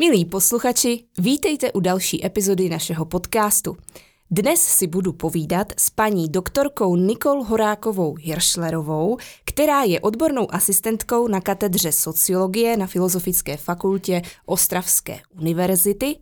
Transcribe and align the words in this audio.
Milí 0.00 0.24
posluchači, 0.24 1.04
vítejte 1.18 1.72
u 1.72 1.80
další 1.80 2.26
epizody 2.26 2.68
našeho 2.68 3.04
podcastu. 3.04 3.76
Dnes 4.30 4.60
si 4.60 4.86
budu 4.86 5.12
povídat 5.12 5.72
s 5.76 5.90
paní 5.90 6.28
doktorkou 6.28 6.96
Nikol 6.96 7.44
Horákovou 7.44 8.14
Hiršlerovou, 8.14 9.16
která 9.44 9.82
je 9.82 10.00
odbornou 10.00 10.54
asistentkou 10.54 11.28
na 11.28 11.40
katedře 11.40 11.92
sociologie 11.92 12.76
na 12.76 12.86
Filozofické 12.86 13.56
fakultě 13.56 14.22
Ostravské 14.46 15.20
univerzity 15.40 16.16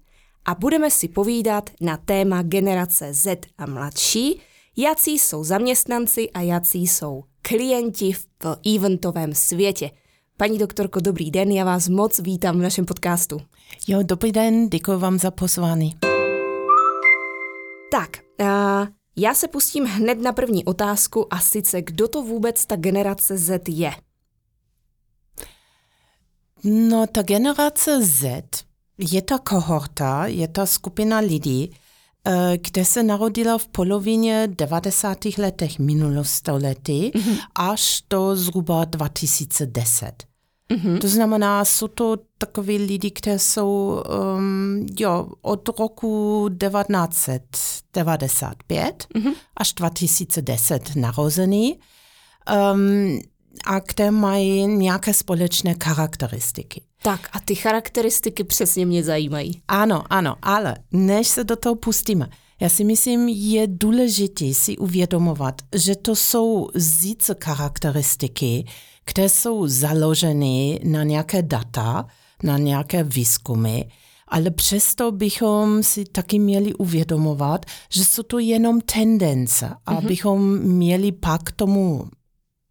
a 0.44 0.54
budeme 0.54 0.90
si 0.90 1.08
povídat 1.08 1.70
na 1.80 1.96
téma 1.96 2.42
generace 2.42 3.14
Z 3.14 3.40
a 3.58 3.66
mladší, 3.66 4.40
jací 4.76 5.18
jsou 5.18 5.44
zaměstnanci 5.44 6.30
a 6.30 6.40
jací 6.40 6.86
jsou 6.86 7.24
klienti 7.42 8.12
v 8.12 8.26
eventovém 8.76 9.34
světě. 9.34 9.90
Paní 10.38 10.58
doktorko, 10.58 11.00
dobrý 11.00 11.30
den, 11.30 11.50
já 11.50 11.64
vás 11.64 11.88
moc 11.88 12.18
vítám 12.18 12.58
v 12.58 12.62
našem 12.62 12.84
podcastu. 12.84 13.40
Jo, 13.88 14.02
dobrý 14.02 14.32
den, 14.32 14.68
děkuji 14.68 14.98
vám 14.98 15.18
za 15.18 15.30
pozvání. 15.30 15.98
Tak, 17.90 18.10
a 18.48 18.86
já 19.16 19.34
se 19.34 19.48
pustím 19.48 19.84
hned 19.84 20.20
na 20.20 20.32
první 20.32 20.64
otázku 20.64 21.34
a 21.34 21.40
sice, 21.40 21.82
kdo 21.82 22.08
to 22.08 22.22
vůbec 22.22 22.66
ta 22.66 22.76
generace 22.76 23.38
Z 23.38 23.68
je? 23.68 23.92
No, 26.64 27.06
ta 27.06 27.22
generace 27.22 28.02
Z 28.02 28.42
je 28.98 29.22
ta 29.22 29.38
kohorta, 29.38 30.26
je 30.26 30.48
ta 30.48 30.66
skupina 30.66 31.18
lidí, 31.18 31.76
kde 32.56 32.84
se 32.84 33.02
narodila 33.02 33.58
v 33.58 33.68
polovině 33.68 34.48
90. 34.58 35.18
letech 35.38 35.78
minulostoletí 35.78 37.10
mm-hmm. 37.10 37.38
až 37.54 38.02
do 38.10 38.36
zhruba 38.36 38.84
2010. 38.84 40.12
Mm-hmm. 40.70 40.98
To 40.98 41.08
znamená, 41.08 41.64
jsou 41.64 41.88
to 41.88 42.16
takoví 42.38 42.78
lidi, 42.78 43.10
kteří 43.10 43.38
jsou 43.38 44.02
um, 44.36 44.86
jo, 44.98 45.28
od 45.42 45.68
roku 45.78 46.48
1995 46.60 49.06
mm-hmm. 49.14 49.34
až 49.56 49.72
2010 49.72 50.96
narození 50.96 51.78
um, 52.74 53.20
a 53.64 53.80
které 53.80 54.10
mají 54.10 54.66
nějaké 54.66 55.14
společné 55.14 55.74
charakteristiky. 55.84 56.82
Tak 57.02 57.28
a 57.32 57.40
ty 57.40 57.54
charakteristiky 57.54 58.44
přesně 58.44 58.86
mě 58.86 59.04
zajímají. 59.04 59.62
Ano, 59.68 60.04
ano, 60.10 60.36
ale 60.42 60.76
než 60.92 61.28
se 61.28 61.44
do 61.44 61.56
toho 61.56 61.74
pustíme, 61.74 62.28
já 62.60 62.68
si 62.68 62.84
myslím, 62.84 63.28
je 63.28 63.66
důležité 63.66 64.54
si 64.54 64.76
uvědomovat, 64.76 65.62
že 65.74 65.96
to 65.96 66.16
jsou 66.16 66.68
zíce 66.74 67.36
charakteristiky, 67.44 68.66
které 69.04 69.28
jsou 69.28 69.66
založeny 69.66 70.80
na 70.84 71.02
nějaké 71.02 71.42
data, 71.42 72.06
na 72.42 72.58
nějaké 72.58 73.04
výzkumy, 73.04 73.80
ale 74.28 74.50
přesto 74.50 75.12
bychom 75.12 75.82
si 75.82 76.04
taky 76.04 76.38
měli 76.38 76.74
uvědomovat, 76.74 77.66
že 77.90 78.04
jsou 78.04 78.22
to 78.22 78.38
jenom 78.38 78.80
tendence, 78.80 79.66
mm-hmm. 79.66 79.98
abychom 79.98 80.58
měli 80.58 81.12
pak 81.12 81.52
tomu 81.52 82.04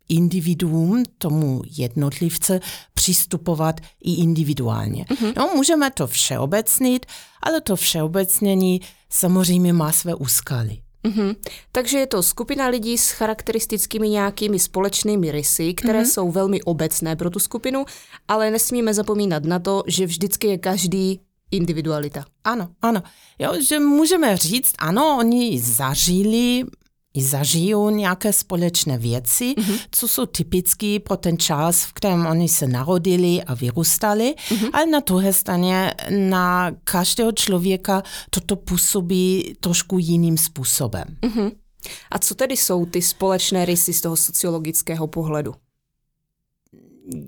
individuum, 0.10 1.04
tomu 1.18 1.62
jednotlivce 1.78 2.60
přistupovat 2.94 3.82
i 4.04 4.14
individuálně. 4.14 5.04
Mm-hmm. 5.04 5.34
No, 5.38 5.50
můžeme 5.56 5.92
to 5.92 6.08
všeobecnit, 6.08 7.06
ale 7.44 7.62
to 7.62 7.76
všeobecnění 7.76 8.82
samozřejmě 9.10 9.74
má 9.74 9.92
své 9.92 10.16
úskaly. 10.16 10.78
Mm-hmm. 11.04 11.36
Takže 11.72 11.98
je 11.98 12.08
to 12.08 12.24
skupina 12.24 12.68
lidí 12.68 12.98
s 12.98 13.10
charakteristickými 13.10 14.10
nějakými 14.10 14.60
společnými 14.60 15.32
rysy, 15.32 15.74
které 15.74 16.02
mm-hmm. 16.02 16.12
jsou 16.12 16.32
velmi 16.32 16.62
obecné 16.62 17.16
pro 17.16 17.30
tu 17.30 17.40
skupinu, 17.40 17.86
ale 18.28 18.52
nesmíme 18.52 18.94
zapomínat 18.94 19.44
na 19.44 19.60
to, 19.60 19.84
že 19.88 20.06
vždycky 20.06 20.48
je 20.48 20.58
každý 20.58 21.20
individualita. 21.52 22.26
Ano, 22.44 22.70
ano. 22.82 23.04
Jo, 23.40 23.54
že 23.62 23.80
můžeme 23.80 24.38
říct, 24.38 24.74
ano, 24.80 25.18
oni 25.20 25.60
zažili 25.60 26.64
i 27.16 27.24
zažijou 27.24 27.90
nějaké 27.90 28.34
společné 28.34 28.98
věci, 28.98 29.54
mm-hmm. 29.58 29.80
co 29.92 30.08
jsou 30.08 30.26
typické 30.26 31.00
pro 31.00 31.18
ten 31.18 31.38
čas, 31.38 31.84
v 31.84 31.94
kterém 31.94 32.26
oni 32.26 32.50
se 32.50 32.68
narodili 32.68 33.44
a 33.44 33.54
vyrůstali, 33.54 34.36
mm-hmm. 34.38 34.70
ale 34.74 34.86
na 34.86 35.00
druhé 35.00 35.34
straně 35.34 35.94
na 36.10 36.72
každého 36.84 37.32
člověka 37.32 38.04
toto 38.30 38.56
působí 38.56 39.56
trošku 39.60 39.98
jiným 40.00 40.38
způsobem. 40.38 41.06
Mm-hmm. 41.22 41.52
A 42.12 42.20
co 42.20 42.36
tedy 42.36 42.58
jsou 42.58 42.86
ty 42.86 43.02
společné 43.02 43.66
rysy 43.66 43.94
z 43.94 44.02
toho 44.02 44.16
sociologického 44.16 45.08
pohledu? 45.08 45.54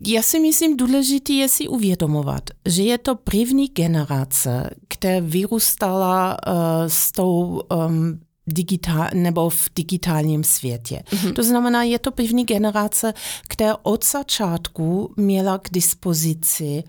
Já 0.08 0.22
si 0.22 0.40
myslím, 0.40 0.78
důležité 0.78 1.34
je 1.34 1.50
si 1.50 1.68
uvědomovat, 1.68 2.44
že 2.66 2.84
je 2.84 2.98
to 2.98 3.16
první 3.16 3.68
generace, 3.68 4.70
která 4.88 5.20
vyrůstala 5.22 6.38
uh, 6.48 6.54
s 6.88 7.12
tou 7.12 7.62
um, 7.88 8.20
digitál, 8.48 9.08
nebo 9.14 9.50
v 9.50 9.70
digitálním 9.76 10.44
světě. 10.44 11.04
Mm-hmm. 11.06 11.34
To 11.34 11.44
znamená, 11.44 11.84
je 11.84 12.00
to 12.00 12.12
první 12.12 12.46
generace, 12.46 13.14
která 13.50 13.78
od 13.84 14.06
začátku 14.06 15.14
měla 15.18 15.58
k 15.58 15.70
dispozici 15.72 16.84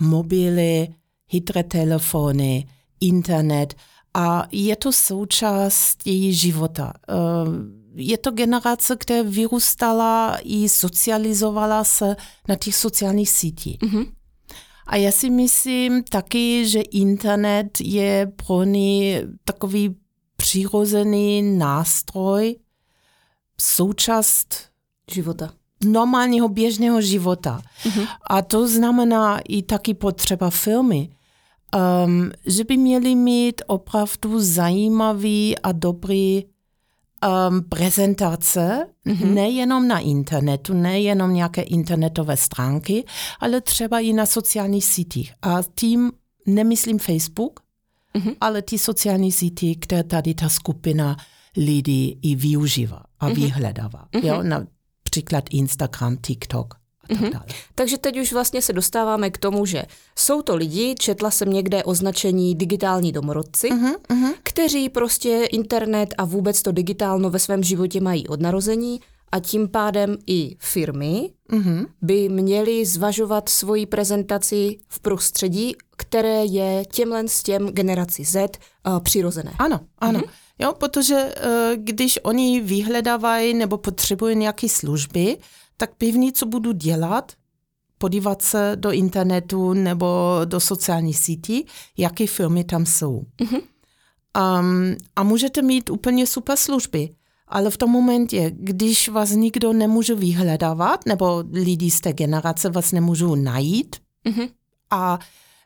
mobily, 0.00 0.88
chytré 1.30 1.62
telefony, 1.62 2.66
internet 3.00 3.74
a 4.14 4.46
je 4.52 4.76
to 4.76 4.92
součást 4.92 6.06
její 6.06 6.34
života. 6.34 6.92
Eh, 7.08 7.14
je 7.94 8.18
to 8.18 8.30
generace, 8.30 8.96
která 8.96 9.22
vyrůstala 9.22 10.38
i 10.42 10.68
socializovala 10.68 11.84
se 11.84 12.16
na 12.48 12.56
těch 12.56 12.76
sociálních 12.76 13.30
sítích. 13.30 13.78
Mm-hmm. 13.78 14.06
A 14.86 14.96
já 14.96 15.12
si 15.12 15.30
myslím 15.30 16.02
taky, 16.02 16.68
že 16.68 16.80
internet 16.80 17.78
je 17.80 18.32
pro 18.46 18.64
ně 18.64 19.22
takový 19.44 19.96
přirozený 20.50 21.42
nástroj, 21.42 22.56
součást 23.60 24.54
života. 25.12 25.52
Normálního 25.84 26.48
běžného 26.48 27.00
života. 27.00 27.62
Mm-hmm. 27.82 28.08
A 28.30 28.42
to 28.42 28.68
znamená 28.68 29.38
i 29.48 29.62
taky 29.62 29.94
potřeba 29.94 30.50
filmy, 30.50 31.08
um, 32.04 32.30
že 32.46 32.64
by 32.64 32.76
měli 32.76 33.14
mít 33.14 33.62
opravdu 33.66 34.40
zajímavý 34.40 35.58
a 35.58 35.72
dobrý 35.72 36.44
um, 36.44 37.62
prezentace, 37.62 38.86
mm-hmm. 39.06 39.34
nejenom 39.34 39.88
na 39.88 39.98
internetu, 39.98 40.74
nejenom 40.74 41.34
nějaké 41.34 41.62
internetové 41.62 42.36
stránky, 42.36 43.04
ale 43.40 43.60
třeba 43.60 44.00
i 44.00 44.12
na 44.12 44.26
sociálních 44.26 44.84
sítích. 44.84 45.32
A 45.42 45.58
tím 45.74 46.12
nemyslím 46.46 46.98
Facebook, 46.98 47.60
mm-hmm. 48.14 48.36
ale 48.40 48.62
ty 48.62 48.78
sociální 48.78 49.32
sítě, 49.32 49.74
které 49.74 50.04
tady 50.04 50.34
ta 50.34 50.48
skupina 50.48 51.16
lidí 51.56 52.18
i 52.22 52.34
využívá 52.34 53.02
a 53.20 53.28
mm-hmm. 53.28 53.34
vyhledává. 53.34 54.08
Mm-hmm. 54.12 54.26
Jo, 54.26 54.42
například 54.42 55.44
Instagram, 55.50 56.16
TikTok. 56.16 56.74
A 56.74 57.14
tak 57.14 57.20
mm-hmm. 57.20 57.54
Takže 57.74 57.98
teď 57.98 58.18
už 58.18 58.32
vlastně 58.32 58.62
se 58.62 58.72
dostáváme 58.72 59.30
k 59.30 59.38
tomu, 59.38 59.66
že 59.66 59.82
jsou 60.18 60.42
to 60.42 60.56
lidi, 60.56 60.94
četla 60.98 61.30
jsem 61.30 61.50
někde 61.50 61.84
označení 61.84 62.54
digitální 62.54 63.12
domorodci, 63.12 63.68
mm-hmm. 63.68 64.34
kteří 64.42 64.88
prostě 64.88 65.44
internet 65.52 66.14
a 66.18 66.24
vůbec 66.24 66.62
to 66.62 66.72
digitálno 66.72 67.30
ve 67.30 67.38
svém 67.38 67.62
životě 67.62 68.00
mají 68.00 68.28
od 68.28 68.40
narození 68.40 69.00
a 69.32 69.40
tím 69.40 69.68
pádem 69.68 70.16
i 70.26 70.56
firmy 70.58 71.32
mm-hmm. 71.52 71.86
by 72.02 72.28
měly 72.28 72.86
zvažovat 72.86 73.48
svoji 73.48 73.86
prezentaci 73.86 74.78
v 74.88 75.00
prostředí, 75.00 75.74
které 75.96 76.44
je 76.44 76.84
těmhle 76.92 77.28
s 77.28 77.42
těm 77.42 77.68
generaci 77.68 78.24
Z 78.24 78.58
uh, 78.86 79.00
přirozené. 79.00 79.52
Ano, 79.58 79.80
ano. 79.98 80.20
Mm-hmm. 80.20 80.30
Jo, 80.58 80.72
protože 80.72 81.34
uh, 81.44 81.52
když 81.76 82.18
oni 82.22 82.60
vyhledávají 82.60 83.54
nebo 83.54 83.78
potřebují 83.78 84.36
nějaké 84.36 84.68
služby, 84.68 85.38
tak 85.76 85.94
pevně, 85.94 86.32
co 86.32 86.46
budu 86.46 86.72
dělat, 86.72 87.32
podívat 87.98 88.42
se 88.42 88.72
do 88.74 88.90
internetu 88.90 89.72
nebo 89.72 90.40
do 90.44 90.60
sociálních 90.60 91.18
sítí, 91.18 91.66
jaké 91.96 92.26
firmy 92.26 92.64
tam 92.64 92.86
jsou. 92.86 93.22
Mm-hmm. 93.40 93.60
Um, 94.58 94.96
a 95.16 95.22
můžete 95.22 95.62
mít 95.62 95.90
úplně 95.90 96.26
super 96.26 96.56
služby 96.56 97.08
ale 97.50 97.70
v 97.70 97.76
tom 97.76 97.90
momentě, 97.90 98.50
když 98.54 99.08
vás 99.08 99.30
nikdo 99.30 99.72
nemůže 99.72 100.14
vyhledávat, 100.14 101.06
nebo 101.06 101.44
lidi 101.52 101.90
z 101.90 102.00
té 102.00 102.12
generace 102.12 102.70
vás 102.70 102.92
nemůžou 102.92 103.34
najít 103.34 103.96
mm-hmm. 104.24 104.48
a 104.90 105.18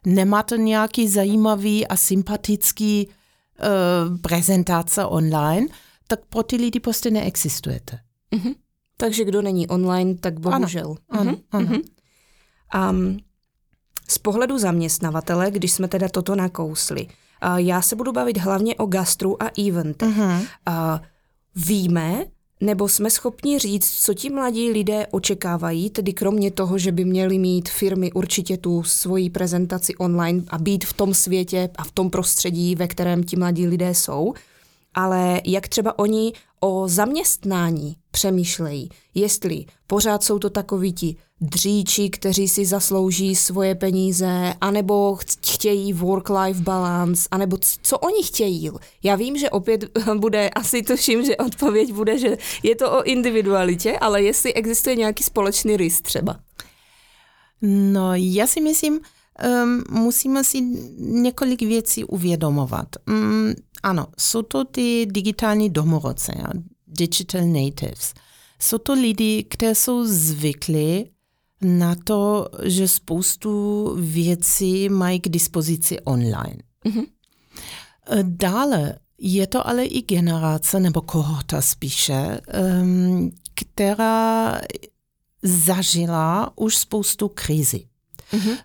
nemáte 0.07 0.59
nějaký 0.59 1.09
zajímavý 1.09 1.87
a 1.87 1.97
sympatický 1.97 3.09
uh, 3.09 4.19
prezentace 4.19 5.05
online, 5.05 5.67
tak 6.07 6.21
pro 6.29 6.43
ty 6.43 6.57
lidi 6.57 6.81
prostě 6.81 7.11
neexistujete. 7.11 7.99
Mm-hmm. 8.33 8.55
Takže 8.97 9.25
kdo 9.25 9.43
není 9.43 9.69
online, 9.69 10.15
tak 10.15 10.41
bohužel. 10.41 10.95
Ano, 11.09 11.21
ano, 11.21 11.33
mm-hmm. 11.33 11.43
ano. 11.51 11.67
Mm-hmm. 11.67 12.91
Um, 12.91 13.19
z 14.09 14.19
pohledu 14.19 14.59
zaměstnavatele, 14.59 15.51
když 15.51 15.73
jsme 15.73 15.89
teda 15.89 16.09
toto 16.09 16.35
nakousli, 16.35 17.07
uh, 17.07 17.57
já 17.57 17.83
se 17.83 17.97
budu 17.97 18.13
bavit 18.13 18.39
hlavně 18.39 18.75
o 18.75 18.87
gastru 18.87 19.43
a 19.43 19.51
eventech. 19.69 20.17
Mm-hmm. 20.17 20.47
Uh, 20.69 20.99
Víme, 21.57 22.27
Nebo 22.61 22.89
jsme 22.89 23.11
schopni 23.11 23.59
říct, 23.59 23.91
co 23.91 24.15
ti 24.15 24.31
mladí 24.31 24.71
lidé 24.71 25.07
očekávají, 25.11 25.91
tedy 25.91 26.13
kromě 26.13 26.51
toho, 26.51 26.79
že 26.79 26.93
by 26.93 27.05
měli 27.05 27.39
mít 27.39 27.69
firmy 27.69 28.13
určitě 28.13 28.57
tu 28.57 28.83
svoji 28.83 29.31
prezentaci 29.31 29.97
online 29.97 30.43
a 30.49 30.59
být 30.59 30.85
v 30.85 30.93
tom 30.93 31.15
světě 31.15 31.71
a 31.77 31.85
v 31.85 31.93
tom 31.93 32.11
prostředí, 32.11 32.75
ve 32.75 32.89
kterém 32.89 33.25
ti 33.25 33.37
mladí 33.37 33.67
lidé 33.67 33.95
jsou, 33.95 34.35
ale 34.95 35.41
jak 35.45 35.69
třeba 35.69 35.99
oni 35.99 36.33
o 36.65 36.89
zaměstnání 36.89 37.97
přemýšlejí, 38.11 38.89
jestli 39.15 39.65
pořád 39.87 40.25
jsou 40.25 40.39
to 40.39 40.51
takoví 40.51 40.93
ti 40.93 41.17
dříči, 41.41 42.11
kteří 42.11 42.49
si 42.49 42.67
zaslouží 42.67 43.37
svoje 43.37 43.75
peníze, 43.75 44.55
anebo 44.61 45.19
chtějí 45.47 45.95
work-life 45.95 46.63
balance, 46.63 47.29
anebo 47.31 47.59
co 47.83 47.99
oni 47.99 48.23
chtějí. 48.23 48.71
Já 49.03 49.17
vím, 49.17 49.37
že 49.39 49.51
opět 49.51 49.85
bude, 50.17 50.51
asi 50.51 50.83
tuším, 50.83 51.25
že 51.25 51.37
odpověď 51.37 51.93
bude, 51.93 52.19
že 52.19 52.37
je 52.63 52.77
to 52.77 52.93
o 52.99 53.03
individualitě, 53.03 53.99
ale 53.99 54.23
jestli 54.23 54.55
existuje 54.55 54.97
nějaký 54.97 55.25
společný 55.25 55.77
rys 55.77 56.01
třeba. 56.01 56.37
No, 57.63 58.15
já 58.15 58.47
si 58.47 58.61
myslím, 58.61 59.01
um, 59.65 59.83
musíme 59.91 60.45
si 60.45 60.61
několik 60.99 61.63
věcí 61.63 62.05
uvědomovat. 62.05 62.89
Um, 63.09 63.55
ano, 63.85 64.07
jsou 64.19 64.43
to 64.43 64.65
ty 64.65 65.07
digitální 65.07 65.71
domorodce, 65.71 66.33
ja? 66.39 66.49
digital 66.87 67.47
natives. 67.47 68.15
Jsou 68.59 68.79
to 68.79 68.93
lidi, 68.93 69.45
kteří 69.45 69.75
jsou 69.75 70.05
zvyklí 70.05 71.11
na 71.63 71.95
to, 72.05 72.49
že 72.63 72.89
spoustu 72.89 73.95
věcí 74.01 74.89
mají 74.89 75.21
k 75.21 75.29
dispozici 75.29 76.01
online. 76.01 76.59
Mm-hmm. 76.85 77.07
Dále 78.23 78.99
je 79.19 79.47
to 79.47 79.69
ale 79.69 79.85
i 79.85 80.03
generace, 80.03 80.81
nebo 80.81 81.01
kohorta 81.01 81.63
spíše, 81.63 82.41
um, 82.83 83.31
která 83.55 84.61
zažila 85.43 86.53
už 86.59 86.77
spoustu 86.77 87.29
krizi. 87.29 87.87
Mm-hmm. 88.33 88.59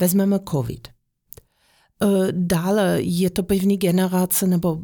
Vezmeme 0.00 0.38
COVID. 0.50 0.88
E, 2.02 2.32
dále 2.32 3.02
je 3.02 3.30
to 3.30 3.42
první 3.42 3.76
generace 3.76 4.46
nebo 4.46 4.78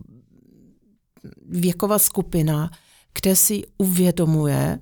věková 1.49 1.99
skupina, 1.99 2.70
která 3.12 3.35
si 3.35 3.62
uvědomuje, 3.79 4.79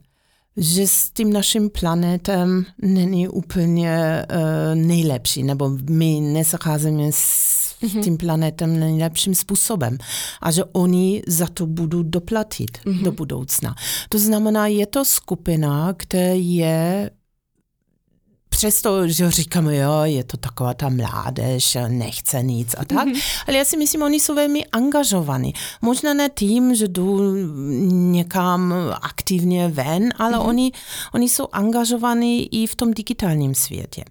že 0.56 0.86
s 0.86 1.10
tím 1.10 1.32
naším 1.32 1.70
planetem 1.70 2.64
není 2.82 3.28
úplně 3.28 4.26
uh, 4.30 4.74
nejlepší, 4.74 5.42
nebo 5.42 5.70
my 5.90 6.20
nezacházíme 6.20 7.12
s 7.12 7.56
mm-hmm. 7.82 8.02
tím 8.02 8.16
planetem 8.16 8.80
nejlepším 8.80 9.34
způsobem 9.34 9.98
a 10.42 10.50
že 10.50 10.64
oni 10.64 11.22
za 11.26 11.46
to 11.46 11.66
budou 11.66 12.02
doplatit 12.02 12.70
mm-hmm. 12.70 13.02
do 13.02 13.12
budoucna. 13.12 13.74
To 14.08 14.18
znamená, 14.18 14.66
je 14.66 14.86
to 14.86 15.04
skupina, 15.04 15.94
která 15.96 16.34
je 16.34 17.10
přesto, 18.56 19.08
že 19.08 19.30
říkáme, 19.30 19.76
jo, 19.76 20.00
je 20.02 20.24
to 20.24 20.36
taková 20.36 20.74
ta 20.74 20.88
mládež, 20.88 21.76
nechce 21.88 22.42
nic 22.42 22.74
a 22.78 22.84
tak, 22.84 23.08
mm-hmm. 23.08 23.42
ale 23.48 23.56
já 23.56 23.64
si 23.64 23.76
myslím, 23.76 24.02
oni 24.02 24.20
jsou 24.20 24.34
velmi 24.34 24.64
angažovaní. 24.66 25.54
Možná 25.82 26.14
ne 26.14 26.28
tím, 26.28 26.74
že 26.74 26.88
jdu 26.88 27.34
někam 27.90 28.74
aktivně 29.02 29.68
ven, 29.68 30.08
ale 30.16 30.38
mm-hmm. 30.38 30.48
oni, 30.48 30.72
oni 31.14 31.28
jsou 31.28 31.48
angažovaní 31.52 32.62
i 32.62 32.66
v 32.66 32.74
tom 32.74 32.94
digitálním 32.94 33.54
světě. 33.54 34.04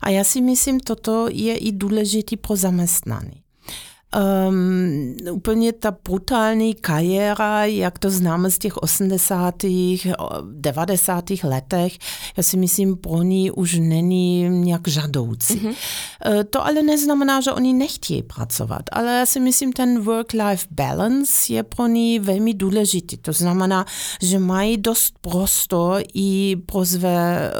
A 0.00 0.08
já 0.08 0.24
si 0.24 0.40
myslím, 0.40 0.80
toto 0.80 1.28
je 1.30 1.56
i 1.56 1.72
důležité 1.72 2.36
pro 2.36 2.56
zaměstnání 2.56 3.45
um, 4.16 5.16
úplně 5.32 5.72
ta 5.72 5.96
brutální 6.04 6.74
kariéra, 6.74 7.64
jak 7.64 7.98
to 7.98 8.10
známe 8.10 8.50
z 8.50 8.58
těch 8.58 8.76
80. 8.76 9.54
90. 10.52 11.24
letech, 11.44 11.98
já 12.36 12.42
si 12.42 12.56
myslím, 12.56 12.96
pro 12.96 13.22
ní 13.22 13.50
už 13.50 13.78
není 13.78 14.48
nějak 14.48 14.88
žadoucí. 14.88 15.54
Mm-hmm. 15.54 15.68
Uh, 15.68 16.42
to 16.50 16.66
ale 16.66 16.82
neznamená, 16.82 17.40
že 17.40 17.52
oni 17.52 17.72
nechtějí 17.72 18.22
pracovat, 18.22 18.82
ale 18.92 19.12
já 19.12 19.26
si 19.26 19.40
myslím, 19.40 19.72
ten 19.72 20.00
work-life 20.02 20.66
balance 20.70 21.52
je 21.52 21.62
pro 21.62 21.86
ní 21.86 22.18
velmi 22.18 22.54
důležitý. 22.54 23.16
To 23.16 23.32
znamená, 23.32 23.86
že 24.22 24.38
mají 24.38 24.76
dost 24.76 25.14
prostor 25.20 26.02
i 26.14 26.56
pro 26.66 26.84
své 26.84 27.52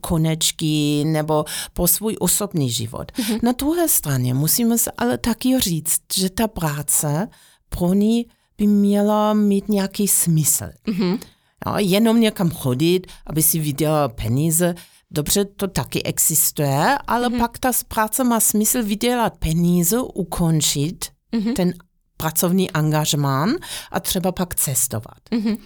konečky 0.00 1.04
nebo 1.06 1.44
pro 1.72 1.86
svůj 1.86 2.16
osobní 2.18 2.70
život. 2.70 3.12
Mm-hmm. 3.12 3.38
Na 3.42 3.52
druhé 3.52 3.88
straně 3.88 4.34
musíme 4.34 4.78
se 4.78 4.90
ale 4.98 5.18
taky 5.18 5.60
říct, 5.60 6.01
že 6.14 6.30
ta 6.30 6.48
práce 6.48 7.28
pro 7.68 7.94
ní 7.94 8.26
by 8.58 8.66
měla 8.66 9.34
mít 9.34 9.68
nějaký 9.68 10.08
smysl. 10.08 10.64
Mm-hmm. 10.86 11.18
Jo, 11.66 11.74
jenom 11.76 12.20
někam 12.20 12.50
chodit, 12.50 13.06
aby 13.26 13.42
si 13.42 13.58
viděla 13.58 14.08
peníze, 14.08 14.74
dobře, 15.10 15.44
to 15.44 15.68
taky 15.68 16.02
existuje, 16.02 16.98
ale 17.06 17.28
mm-hmm. 17.28 17.38
pak 17.38 17.58
ta 17.58 17.70
práce 17.88 18.24
má 18.24 18.40
smysl 18.40 18.82
vydělat 18.82 19.36
peníze, 19.38 20.00
ukončit 20.00 21.04
mm-hmm. 21.32 21.54
ten 21.54 21.74
pracovní 22.22 22.70
angažmán 22.70 23.50
a 23.90 24.00
třeba 24.00 24.32
pak 24.32 24.54
cestovat. 24.54 25.18
Mm-hmm. 25.30 25.58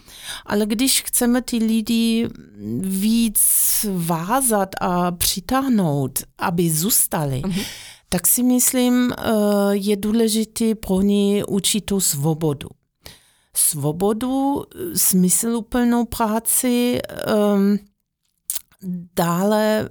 Ale 0.46 0.66
když 0.66 1.02
chceme 1.02 1.42
ty 1.42 1.56
lidi 1.56 2.28
víc 2.80 3.40
vázat 3.96 4.68
a 4.80 5.12
přitáhnout, 5.12 6.18
aby 6.38 6.70
zůstali, 6.70 7.42
mm-hmm 7.44 7.64
tak 8.08 8.26
si 8.26 8.42
myslím, 8.42 9.12
eh, 9.12 9.24
je 9.72 9.96
důležité 9.96 10.74
pro 10.74 11.00
ně 11.00 11.44
určitou 11.44 12.00
svobodu. 12.00 12.68
Svobodu, 13.56 14.64
smysluplnou 14.94 16.04
práci, 16.04 16.98
ehm, 17.26 17.78
dále 19.16 19.88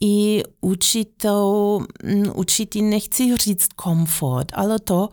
i 0.00 0.42
určitou, 0.60 1.80
hm, 2.04 2.32
určitý, 2.34 2.82
nechci 2.82 3.36
říct 3.36 3.68
komfort, 3.76 4.52
ale 4.54 4.78
to, 4.78 5.08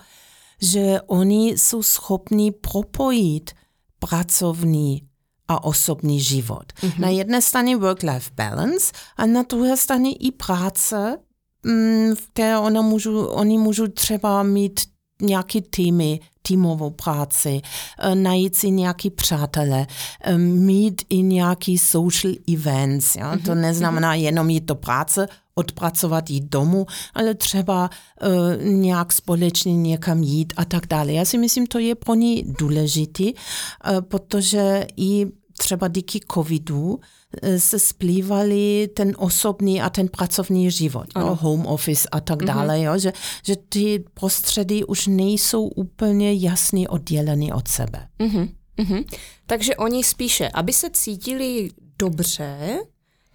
že 0.62 1.00
oni 1.08 1.50
jsou 1.50 1.84
schopni 1.84 2.52
propojit 2.52 3.52
pracovní 4.00 5.02
a 5.48 5.64
osobní 5.64 6.22
život. 6.22 6.74
Mm-hmm. 6.74 7.00
Na 7.00 7.10
jedné 7.10 7.42
straně 7.42 7.78
work-life 7.78 8.32
balance 8.36 8.92
a 9.18 9.26
na 9.26 9.44
druhé 9.44 9.78
straně 9.78 10.14
i 10.14 10.32
práce 10.32 11.18
Mm, 11.66 12.16
v 12.16 12.28
které 12.28 12.60
ona 12.60 12.82
můžu, 12.82 13.26
oni 13.26 13.58
můžou 13.58 13.88
třeba 13.88 14.44
mít 14.44 14.80
nějaký 15.22 15.62
týmy, 15.62 16.20
týmovou 16.42 16.90
práci, 16.90 17.62
eh, 18.00 18.16
najít 18.16 18.56
si 18.56 18.72
nějaký 18.72 19.10
přátelé, 19.10 19.88
eh, 20.22 20.38
mít 20.38 21.02
i 21.10 21.22
nějaký 21.22 21.78
social 21.78 22.34
events. 22.54 23.16
Ja? 23.16 23.38
To 23.46 23.52
mhm, 23.52 23.62
neznamená 23.62 24.10
mhm. 24.10 24.20
jenom 24.20 24.50
jít 24.50 24.64
do 24.64 24.76
práce, 24.76 25.28
odpracovat 25.56 26.30
jít 26.30 26.44
domů, 26.44 26.86
ale 27.14 27.36
třeba 27.36 27.90
uh, 27.90 28.64
nějak 28.64 29.14
společně 29.14 29.78
někam 29.78 30.24
jít 30.24 30.54
a 30.58 30.66
tak 30.66 30.88
dále. 30.88 31.14
Já 31.14 31.26
si 31.26 31.38
myslím, 31.38 31.68
to 31.68 31.80
je 31.80 31.96
pro 31.96 32.14
ní 32.14 32.44
důležitý, 32.60 33.34
uh, 33.34 34.02
protože 34.02 34.88
i 34.98 35.26
třeba 35.58 35.88
díky 35.88 36.20
covidu 36.34 37.00
e, 37.42 37.60
se 37.60 37.80
splývali 37.80 38.90
ten 38.94 39.14
osobní 39.18 39.82
a 39.82 39.90
ten 39.90 40.08
pracovní 40.08 40.72
život, 40.72 41.08
jo, 41.18 41.38
home 41.42 41.66
office 41.66 42.10
a 42.12 42.20
tak 42.20 42.42
mhm. 42.42 42.48
dále, 42.48 42.82
jo, 42.82 42.98
že, 42.98 43.14
že 43.44 43.56
ty 43.70 44.04
prostředy 44.14 44.84
už 44.84 45.08
nejsou 45.08 45.68
úplně 45.68 46.34
jasně 46.34 46.90
odděleny 46.90 47.52
od 47.52 47.68
sebe. 47.68 48.08
Mm-hmm. 48.20 48.50
Mm-hmm. 48.78 49.06
Takže 49.46 49.76
oni 49.76 50.04
spíše, 50.04 50.50
aby 50.50 50.74
se 50.74 50.90
cítili 50.90 51.70
dobře, 52.00 52.80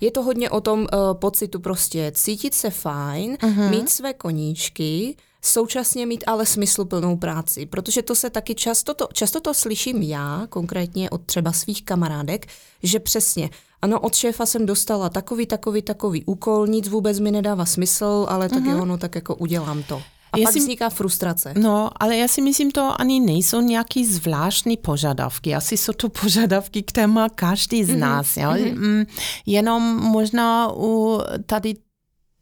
je 0.01 0.11
to 0.11 0.23
hodně 0.23 0.51
o 0.51 0.61
tom 0.61 0.81
uh, 0.81 1.15
pocitu 1.15 1.61
prostě 1.61 2.13
cítit 2.15 2.55
se 2.55 2.71
fajn, 2.71 3.35
mm-hmm. 3.35 3.71
mít 3.71 3.89
své 3.89 4.15
koníčky, 4.15 5.17
současně 5.43 6.07
mít 6.07 6.25
ale 6.27 6.47
smysluplnou 6.47 7.17
práci, 7.17 7.67
protože 7.67 8.03
to 8.03 8.15
se 8.15 8.31
taky 8.31 8.55
často 8.55 8.95
to, 8.95 9.09
často 9.13 9.41
to 9.41 9.55
slyším 9.55 10.03
já, 10.03 10.47
konkrétně 10.49 11.11
od 11.11 11.23
třeba 11.27 11.53
svých 11.53 11.85
kamarádek, 11.85 12.47
že 12.83 13.01
přesně, 13.01 13.51
ano, 13.83 14.01
od 14.01 14.15
šéfa 14.15 14.47
jsem 14.47 14.67
dostala 14.67 15.09
takový, 15.09 15.47
takový, 15.47 15.83
takový 15.83 16.25
úkol, 16.25 16.67
nic 16.67 16.89
vůbec 16.89 17.21
mi 17.21 17.31
nedává 17.31 17.65
smysl, 17.65 18.27
ale 18.29 18.49
tak 18.49 18.63
uh-huh. 18.63 18.71
jo, 18.79 18.85
no 18.85 18.99
tak 18.99 19.15
jako 19.15 19.35
udělám 19.35 19.83
to. 19.83 20.03
A 20.33 20.39
já 20.39 20.45
pak 20.45 20.53
si, 20.53 20.59
vzniká 20.59 20.91
frustrace. 20.91 21.55
No, 21.59 21.91
ale 22.01 22.17
já 22.17 22.29
si 22.29 22.43
myslím, 22.43 22.71
to 22.71 23.01
ani 23.01 23.21
nejsou 23.21 23.61
nějaký 23.61 24.05
zvláštní 24.05 24.77
požadavky. 24.77 25.55
Asi 25.55 25.77
jsou 25.77 25.93
to 25.93 26.09
požadavky, 26.23 26.83
které 26.83 27.07
má 27.07 27.29
každý 27.29 27.85
z 27.85 27.91
mm-hmm. 27.91 27.99
nás. 27.99 28.37
Jo? 28.37 28.51
Mm-hmm. 28.51 29.07
Jenom 29.47 29.97
možná 29.97 30.73
u 30.73 31.21
tady 31.47 31.75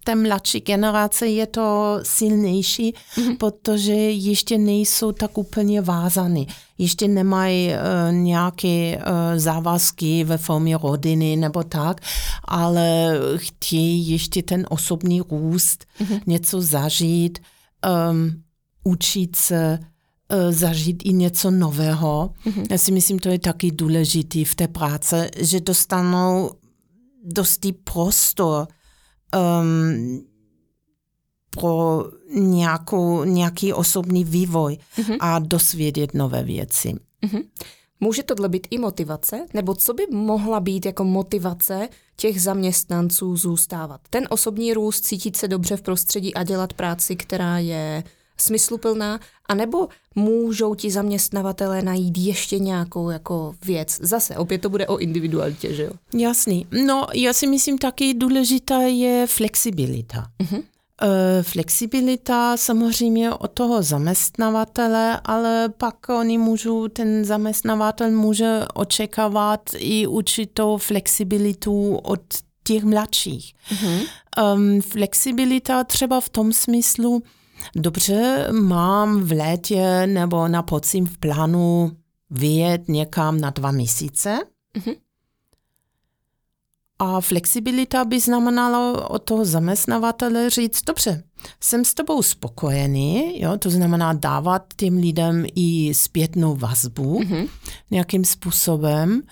té 0.09 0.15
mladší 0.15 0.61
generace 0.61 1.27
je 1.27 1.47
to 1.47 1.99
silnější, 2.03 2.95
mm-hmm. 2.95 3.37
protože 3.37 3.93
ještě 4.11 4.59
nejsou 4.59 5.13
tak 5.13 5.39
úplně 5.39 5.81
vázaný. 5.81 6.47
Ještě 6.79 7.09
nemají 7.09 7.69
uh, 7.69 8.15
nějaké 8.15 8.97
uh, 8.97 9.03
závazky 9.37 10.25
ve 10.25 10.39
formě 10.39 10.79
rodiny 10.83 11.37
nebo 11.37 11.63
tak, 11.63 12.01
ale 12.45 13.13
chtějí 13.37 14.11
ještě 14.11 14.43
ten 14.43 14.67
osobní 14.69 15.21
růst, 15.21 15.85
mm-hmm. 16.01 16.21
něco 16.27 16.61
zažít, 16.63 17.39
um, 18.11 18.43
učit 18.85 19.37
se, 19.37 19.79
uh, 19.79 20.53
zažít 20.53 21.03
i 21.05 21.13
něco 21.13 21.51
nového. 21.51 22.35
Mm-hmm. 22.47 22.67
Já 22.71 22.79
si 22.79 22.93
myslím, 22.93 23.19
to 23.19 23.29
je 23.29 23.39
taky 23.39 23.71
důležité 23.71 24.45
v 24.45 24.55
té 24.55 24.69
práci, 24.69 25.17
že 25.37 25.61
dostanou 25.61 26.51
dosti 27.25 27.73
prostor 27.73 28.69
um, 29.37 30.25
pro 31.51 32.05
nějakou, 32.35 33.25
nějaký 33.25 33.73
osobní 33.73 34.25
vývoj 34.25 34.79
mm-hmm. 34.97 35.17
a 35.21 35.39
dosvědět 35.39 36.15
nové 36.15 36.43
věci. 36.43 36.95
Mm-hmm. 37.23 37.43
Může 38.01 38.23
tohle 38.23 38.49
být 38.49 38.67
i 38.71 38.79
motivace? 38.79 39.47
Nebo 39.55 39.75
co 39.75 39.95
by 39.95 40.07
mohla 40.13 40.61
být 40.61 40.87
jako 40.87 41.05
motivace 41.05 41.89
těch 42.17 42.43
zaměstnanců 42.43 43.37
zůstávat? 43.37 44.01
Ten 44.11 44.27
osobní 44.31 44.75
růst, 44.75 45.01
cítit 45.01 45.37
se 45.37 45.49
dobře 45.49 45.77
v 45.77 45.83
prostředí 45.83 46.35
a 46.35 46.43
dělat 46.43 46.73
práci, 46.73 47.17
která 47.17 47.59
je 47.59 48.05
smysluplná, 48.41 49.21
anebo 49.47 49.89
můžou 50.15 50.75
ti 50.75 50.91
zaměstnavatelé 50.91 51.83
najít 51.83 52.19
ještě 52.19 52.59
nějakou 52.59 53.11
jako 53.11 53.55
věc. 53.65 53.99
Zase, 54.03 54.37
opět 54.37 54.59
to 54.59 54.69
bude 54.69 54.87
o 54.87 54.99
individualitě, 54.99 55.75
že 55.75 55.83
jo? 55.83 55.91
Jasný. 56.15 56.67
No, 56.87 57.07
já 57.15 57.33
si 57.33 57.47
myslím 57.47 57.79
taky 57.79 58.15
důležitá 58.15 58.81
je 58.81 59.27
flexibilita. 59.27 60.27
Uh-huh. 60.41 60.63
Flexibilita 61.43 62.57
samozřejmě 62.57 63.33
od 63.35 63.51
toho 63.51 63.83
zaměstnavatele, 63.83 65.21
ale 65.25 65.69
pak 65.69 66.09
oni 66.09 66.39
můžou, 66.39 66.89
ten 66.89 67.25
zaměstnavatel 67.25 68.11
může 68.11 68.61
očekávat 68.75 69.61
i 69.77 70.07
určitou 70.07 70.77
flexibilitu 70.77 71.97
od 71.97 72.21
těch 72.65 72.85
mladších. 72.85 73.55
Mm-hmm. 73.71 74.07
Um, 74.55 74.81
flexibilita 74.81 75.85
třeba 75.85 76.21
v 76.21 76.29
tom 76.29 76.53
smyslu, 76.53 77.23
dobře, 77.77 78.49
mám 78.53 79.21
v 79.21 79.33
létě 79.33 80.07
nebo 80.07 80.49
na 80.49 80.63
podzim 80.63 81.07
v 81.07 81.19
plánu 81.19 81.93
vyjet 82.31 82.89
někam 82.89 83.41
na 83.41 83.51
dva 83.51 83.71
měsíce. 83.71 84.39
Mm-hmm. 84.77 84.97
A 86.99 87.21
flexibilita 87.21 88.05
by 88.05 88.21
znamenala 88.21 89.11
od 89.11 89.19
toho 89.19 89.45
zaměstnavatele 89.45 90.51
říct, 90.51 90.83
dobře, 90.85 91.23
jsem 91.61 91.85
s 91.85 91.95
tebou 91.95 92.23
spokojený, 92.23 93.41
jo, 93.41 93.59
to 93.59 93.71
znamená 93.71 94.13
dávat 94.13 94.65
těm 94.77 94.97
lidem 94.97 95.47
i 95.55 95.95
zpětnou 95.95 96.57
vazbu 96.57 97.21
mm-hmm. 97.21 97.49
nějakým 97.91 98.25
způsobem. 98.25 99.23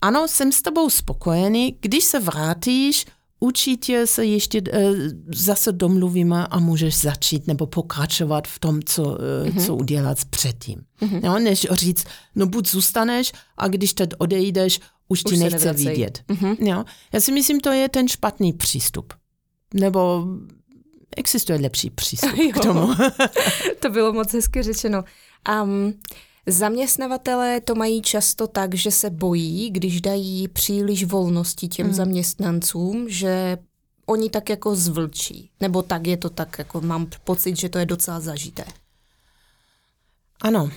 Ano, 0.00 0.28
jsem 0.28 0.52
s 0.52 0.62
tebou 0.62 0.90
spokojený, 0.90 1.76
když 1.80 2.04
se 2.04 2.20
vrátíš, 2.20 3.06
určitě 3.40 4.06
se 4.06 4.24
ještě 4.24 4.62
e, 4.72 4.92
zase 5.34 5.72
domluvíme 5.72 6.46
a 6.46 6.58
můžeš 6.58 7.00
začít 7.00 7.46
nebo 7.46 7.66
pokračovat 7.66 8.48
v 8.48 8.58
tom, 8.58 8.82
co, 8.82 9.02
mm-hmm. 9.02 9.66
co 9.66 9.76
udělat 9.76 10.24
předtím. 10.24 10.80
Mm-hmm. 11.00 11.26
Jo, 11.26 11.38
než 11.38 11.66
říct, 11.70 12.04
no 12.34 12.46
buď 12.46 12.68
zůstaneš 12.68 13.32
a 13.56 13.68
když 13.68 13.94
teď 13.94 14.10
odejdeš, 14.18 14.80
už, 15.08 15.24
už 15.24 15.32
ti 15.32 15.36
nechce 15.36 15.72
vidět. 15.72 16.22
Mm-hmm. 16.28 16.56
Jo? 16.60 16.84
Já 17.12 17.20
si 17.20 17.32
myslím, 17.32 17.60
to 17.60 17.72
je 17.72 17.88
ten 17.88 18.08
špatný 18.08 18.52
přístup. 18.52 19.12
Nebo 19.74 20.24
existuje 21.16 21.58
lepší 21.58 21.90
přístup 21.90 22.30
k 22.54 22.60
tomu. 22.62 22.94
to 23.80 23.90
bylo 23.90 24.12
moc 24.12 24.32
hezky 24.32 24.62
řečeno. 24.62 25.04
Um, 25.62 25.94
Zaměstnavatelé 26.48 27.60
to 27.60 27.74
mají 27.74 28.02
často 28.02 28.46
tak, 28.46 28.74
že 28.74 28.90
se 28.90 29.10
bojí, 29.10 29.70
když 29.70 30.00
dají 30.00 30.48
příliš 30.48 31.04
volnosti 31.04 31.68
těm 31.68 31.86
mm. 31.86 31.92
zaměstnancům, 31.92 33.08
že 33.08 33.58
oni 34.06 34.30
tak 34.30 34.48
jako 34.48 34.76
zvlčí. 34.76 35.50
Nebo 35.60 35.82
tak 35.82 36.06
je 36.06 36.16
to 36.16 36.30
tak, 36.30 36.58
jako 36.58 36.80
mám 36.80 37.06
pocit, 37.24 37.56
že 37.56 37.68
to 37.68 37.78
je 37.78 37.86
docela 37.86 38.20
zažité. 38.20 38.64
Ano, 40.42 40.70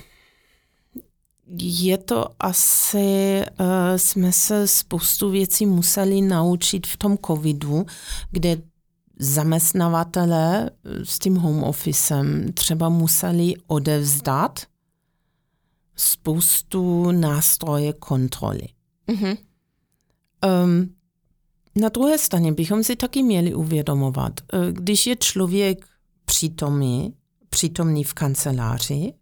je 1.58 1.98
to 1.98 2.26
asi, 2.40 3.42
uh, 3.60 3.66
jsme 3.96 4.32
se 4.32 4.68
spoustu 4.68 5.30
věcí 5.30 5.66
museli 5.66 6.22
naučit 6.22 6.88
v 6.88 6.98
tom 6.98 7.18
covidu, 7.26 7.86
kde 8.32 8.58
zaměstnavatele 9.20 10.70
s 11.04 11.20
tím 11.20 11.36
home 11.36 11.64
officem 11.64 12.54
třeba 12.54 12.90
museli 12.90 13.54
odevzdat 13.68 14.60
spoustu 16.00 17.12
nástroje 17.12 17.94
kontroly. 17.94 18.68
Mm-hmm. 19.08 19.38
Um, 20.64 20.96
na 21.76 21.90
druhé 21.90 22.18
straně 22.18 22.52
bychom 22.52 22.84
si 22.84 22.96
taky 22.96 23.24
měli 23.24 23.54
uvědomovat, 23.54 24.34
eh, 24.54 24.58
když 24.72 25.08
je 25.08 25.16
člověk 25.16 25.88
přítomný, 26.26 27.14
přítomný 27.50 28.04
v 28.04 28.14
kanceláři, 28.14 29.14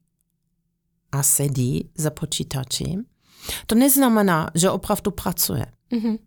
a 1.12 1.24
sedí 1.24 1.90
za 1.98 2.10
počítačem, 2.10 3.06
to 3.68 3.76
neznamená, 3.76 4.52
že 4.56 4.70
opravdu 4.70 5.12
pracuje. 5.12 5.66
Mm-hmm. 5.92 6.20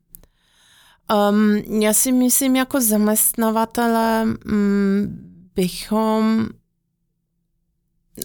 Um, 1.30 1.56
já 1.82 1.92
si 1.92 2.12
myslím, 2.12 2.56
jako 2.56 2.80
zaměstnavatele 2.80 4.24
um, 4.24 5.08
bychom, 5.54 6.48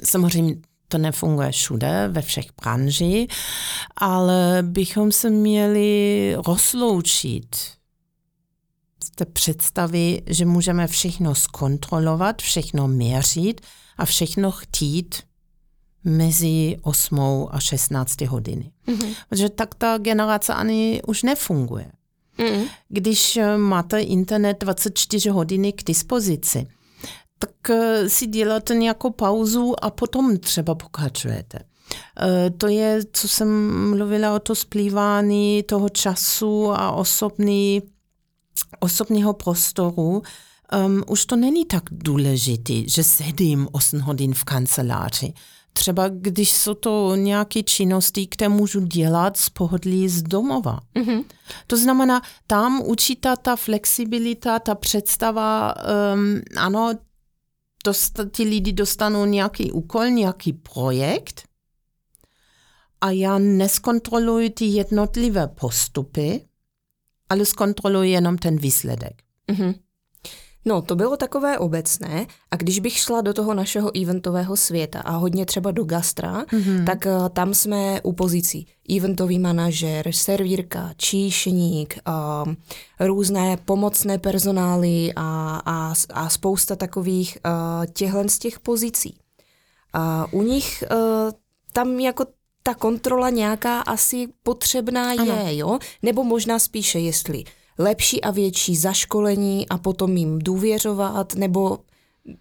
samozřejmě 0.03 0.55
to 0.87 0.97
nefunguje 0.97 1.51
všude, 1.51 2.07
ve 2.11 2.21
všech 2.21 2.45
branžích, 2.61 3.27
ale 3.95 4.59
bychom 4.61 5.11
se 5.11 5.29
měli 5.29 6.35
rozloučit 6.47 7.55
z 9.03 9.11
té 9.15 9.25
představy, 9.25 10.21
že 10.27 10.45
můžeme 10.45 10.87
všechno 10.87 11.35
zkontrolovat, 11.35 12.41
všechno 12.41 12.87
měřit 12.87 13.61
a 13.97 14.05
všechno 14.05 14.51
chtít 14.51 15.15
mezi 16.03 16.77
8 16.81 17.47
a 17.51 17.59
16 17.59 18.21
hodiny. 18.21 18.71
Mm-hmm. 18.87 19.15
Protože 19.29 19.49
tak 19.49 19.75
ta 19.75 19.97
generace 19.97 20.53
ani 20.53 21.01
už 21.07 21.23
nefunguje. 21.23 21.91
Mm-hmm. 22.37 22.69
Když 22.89 23.39
máte 23.57 24.01
internet 24.01 24.57
24 24.59 25.29
hodiny 25.29 25.73
k 25.73 25.83
dispozici, 25.83 26.67
tak 27.39 27.69
eh, 27.69 28.09
si 28.09 28.27
děláte 28.27 28.75
nějakou 28.75 29.09
pauzu 29.09 29.83
a 29.85 29.89
potom 29.89 30.37
třeba 30.37 30.75
pokračujete. 30.75 31.59
Eh, 32.19 32.49
to 32.49 32.67
je, 32.67 32.99
co 33.13 33.27
jsem 33.27 33.71
mluvila 33.89 34.35
o 34.35 34.39
to 34.39 34.55
splývání 34.55 35.63
toho 35.63 35.89
času 35.89 36.71
a 36.71 36.91
osobní, 36.91 37.81
osobního 38.79 39.33
prostoru. 39.33 40.21
Um, 40.85 41.03
už 41.07 41.25
to 41.25 41.35
není 41.35 41.65
tak 41.65 41.83
důležité, 41.91 42.73
že 42.87 43.03
sedím 43.03 43.67
8 43.71 43.99
hodin 43.99 44.33
v 44.33 44.43
kanceláři 44.43 45.33
třeba 45.77 46.07
když 46.07 46.51
jsou 46.51 46.73
to 46.73 47.15
nějaké 47.15 47.63
činnosti, 47.63 48.27
které 48.27 48.49
můžu 48.49 48.79
dělat 48.79 49.37
z 49.37 49.49
pohodlí 49.49 50.09
z 50.09 50.23
domova. 50.23 50.79
Mm-hmm. 50.95 51.23
To 51.67 51.77
znamená, 51.77 52.21
tam 52.47 52.81
určitá 52.81 53.35
ta 53.35 53.55
flexibilita, 53.55 54.59
ta 54.59 54.75
představa, 54.75 55.73
um, 56.13 56.41
ano, 56.57 56.93
dost, 57.85 58.19
ti 58.31 58.43
lidi 58.43 58.73
dostanou 58.73 59.25
nějaký 59.25 59.71
úkol, 59.71 60.09
nějaký 60.09 60.53
projekt 60.53 61.43
a 63.01 63.11
já 63.11 63.37
neskontroluji 63.37 64.49
ty 64.49 64.65
jednotlivé 64.65 65.47
postupy, 65.47 66.45
ale 67.29 67.45
zkontroluji 67.45 68.11
jenom 68.11 68.37
ten 68.37 68.57
výsledek. 68.57 69.21
Mm-hmm. 69.51 69.73
No, 70.67 70.81
to 70.81 70.95
bylo 70.95 71.17
takové 71.17 71.57
obecné 71.59 72.27
a 72.51 72.55
když 72.55 72.79
bych 72.79 72.97
šla 72.97 73.21
do 73.21 73.33
toho 73.33 73.53
našeho 73.53 74.01
eventového 74.01 74.57
světa 74.57 74.99
a 74.99 75.11
hodně 75.11 75.45
třeba 75.45 75.71
do 75.71 75.83
gastra, 75.83 76.43
mm-hmm. 76.43 76.85
tak 76.85 77.05
uh, 77.05 77.29
tam 77.29 77.53
jsme 77.53 78.01
u 78.01 78.13
pozicí 78.13 78.67
eventový 78.97 79.39
manažer, 79.39 80.11
servírka, 80.11 80.91
číšník, 80.97 81.99
uh, 82.07 82.53
různé 82.99 83.57
pomocné 83.65 84.17
personály 84.17 85.13
a, 85.15 85.61
a, 85.65 85.93
a 86.13 86.29
spousta 86.29 86.75
takových 86.75 87.37
uh, 87.45 87.85
těchhle 87.85 88.29
z 88.29 88.39
těch 88.39 88.59
pozicí. 88.59 89.17
A 89.93 90.27
u 90.31 90.41
nich 90.41 90.83
uh, 90.91 90.97
tam 91.73 91.99
jako 91.99 92.25
ta 92.63 92.73
kontrola 92.73 93.29
nějaká 93.29 93.79
asi 93.81 94.27
potřebná 94.43 95.11
ano. 95.11 95.25
je, 95.25 95.57
jo? 95.57 95.79
Nebo 96.01 96.23
možná 96.23 96.59
spíše, 96.59 96.99
jestli 96.99 97.43
lepší 97.77 98.21
a 98.21 98.31
větší 98.31 98.75
zaškolení 98.75 99.69
a 99.69 99.77
potom 99.77 100.17
jim 100.17 100.39
důvěřovat, 100.39 101.35
nebo 101.35 101.79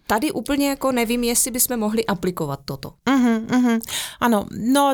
tady 0.07 0.31
úplně 0.31 0.69
jako 0.69 0.91
nevím, 0.91 1.23
jestli 1.23 1.51
bychom 1.51 1.79
mohli 1.79 2.05
aplikovat 2.05 2.59
toto. 2.65 2.93
Uh-huh, 3.07 3.45
uh-huh. 3.45 3.81
Ano, 4.19 4.45
no 4.57 4.93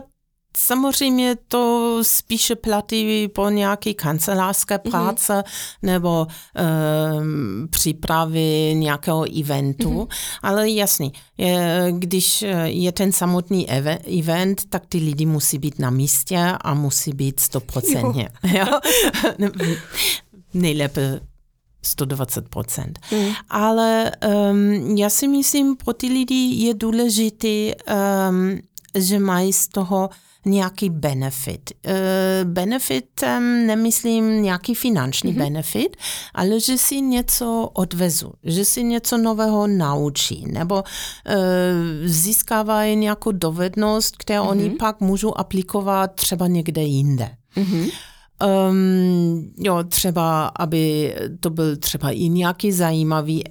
Samozřejmě 0.58 1.36
to 1.48 1.98
spíše 2.02 2.56
platí 2.56 3.28
po 3.28 3.50
nějaké 3.50 3.94
kancelářské 3.94 4.80
mhm. 4.84 4.92
práce 4.92 5.34
mm-hmm. 5.34 5.78
nebo 5.82 6.28
e, 6.56 7.68
přípravy 7.68 8.74
nějakého 8.76 9.40
eventu, 9.40 9.90
mm-hmm. 9.90 10.08
ale 10.42 10.70
jasný, 10.70 11.14
je, 11.38 11.88
když 11.92 12.46
je 12.64 12.92
ten 12.92 13.12
samotný 13.12 13.70
event, 14.20 14.62
tak 14.70 14.84
ty 14.90 14.98
lidi 14.98 15.26
musí 15.26 15.58
být 15.58 15.80
na 15.80 15.90
místě 15.90 16.54
a 16.62 16.74
musí 16.74 17.14
být 17.14 17.40
stoprocentně. 17.40 18.30
nejlépe 20.54 21.20
120%. 21.84 22.94
Mm. 23.12 23.34
Ale 23.50 24.12
um, 24.52 24.98
já 24.98 25.10
si 25.10 25.28
myslím, 25.28 25.76
pro 25.76 25.94
ty 25.94 26.08
lidi 26.08 26.66
je 26.66 26.74
důležité, 26.74 27.76
um, 28.30 28.60
že 28.96 29.20
mají 29.20 29.54
z 29.54 29.68
toho 29.68 30.10
nějaký 30.46 30.90
benefit. 30.90 31.72
Uh, 31.88 31.94
benefitem 32.52 33.68
nemyslím 33.68 34.44
nějaký 34.44 34.76
finanční 34.76 35.34
mm-hmm. 35.34 35.38
benefit, 35.38 35.98
ale 36.34 36.60
že 36.60 36.78
si 36.78 37.02
něco 37.02 37.70
odvezu, 37.74 38.32
že 38.44 38.66
si 38.66 38.84
něco 38.84 39.18
nového 39.18 39.68
naučí, 39.68 40.46
nebo 40.48 40.76
uh, 40.76 40.84
získávají 42.06 42.96
nějakou 42.96 43.32
dovednost, 43.32 44.18
kterou 44.18 44.44
mm-hmm. 44.44 44.50
oni 44.50 44.70
pak 44.70 45.00
můžou 45.00 45.38
aplikovat 45.38 46.16
třeba 46.16 46.48
někde 46.48 46.82
jinde. 46.82 47.30
Mm-hmm. 47.58 47.92
Um, 48.42 49.54
jo, 49.58 49.84
třeba, 49.84 50.48
aby 50.48 51.16
to 51.40 51.50
byl 51.50 51.78
třeba 51.78 52.12
i 52.12 52.30
nějaký 52.30 52.72
zajímavý 52.72 53.44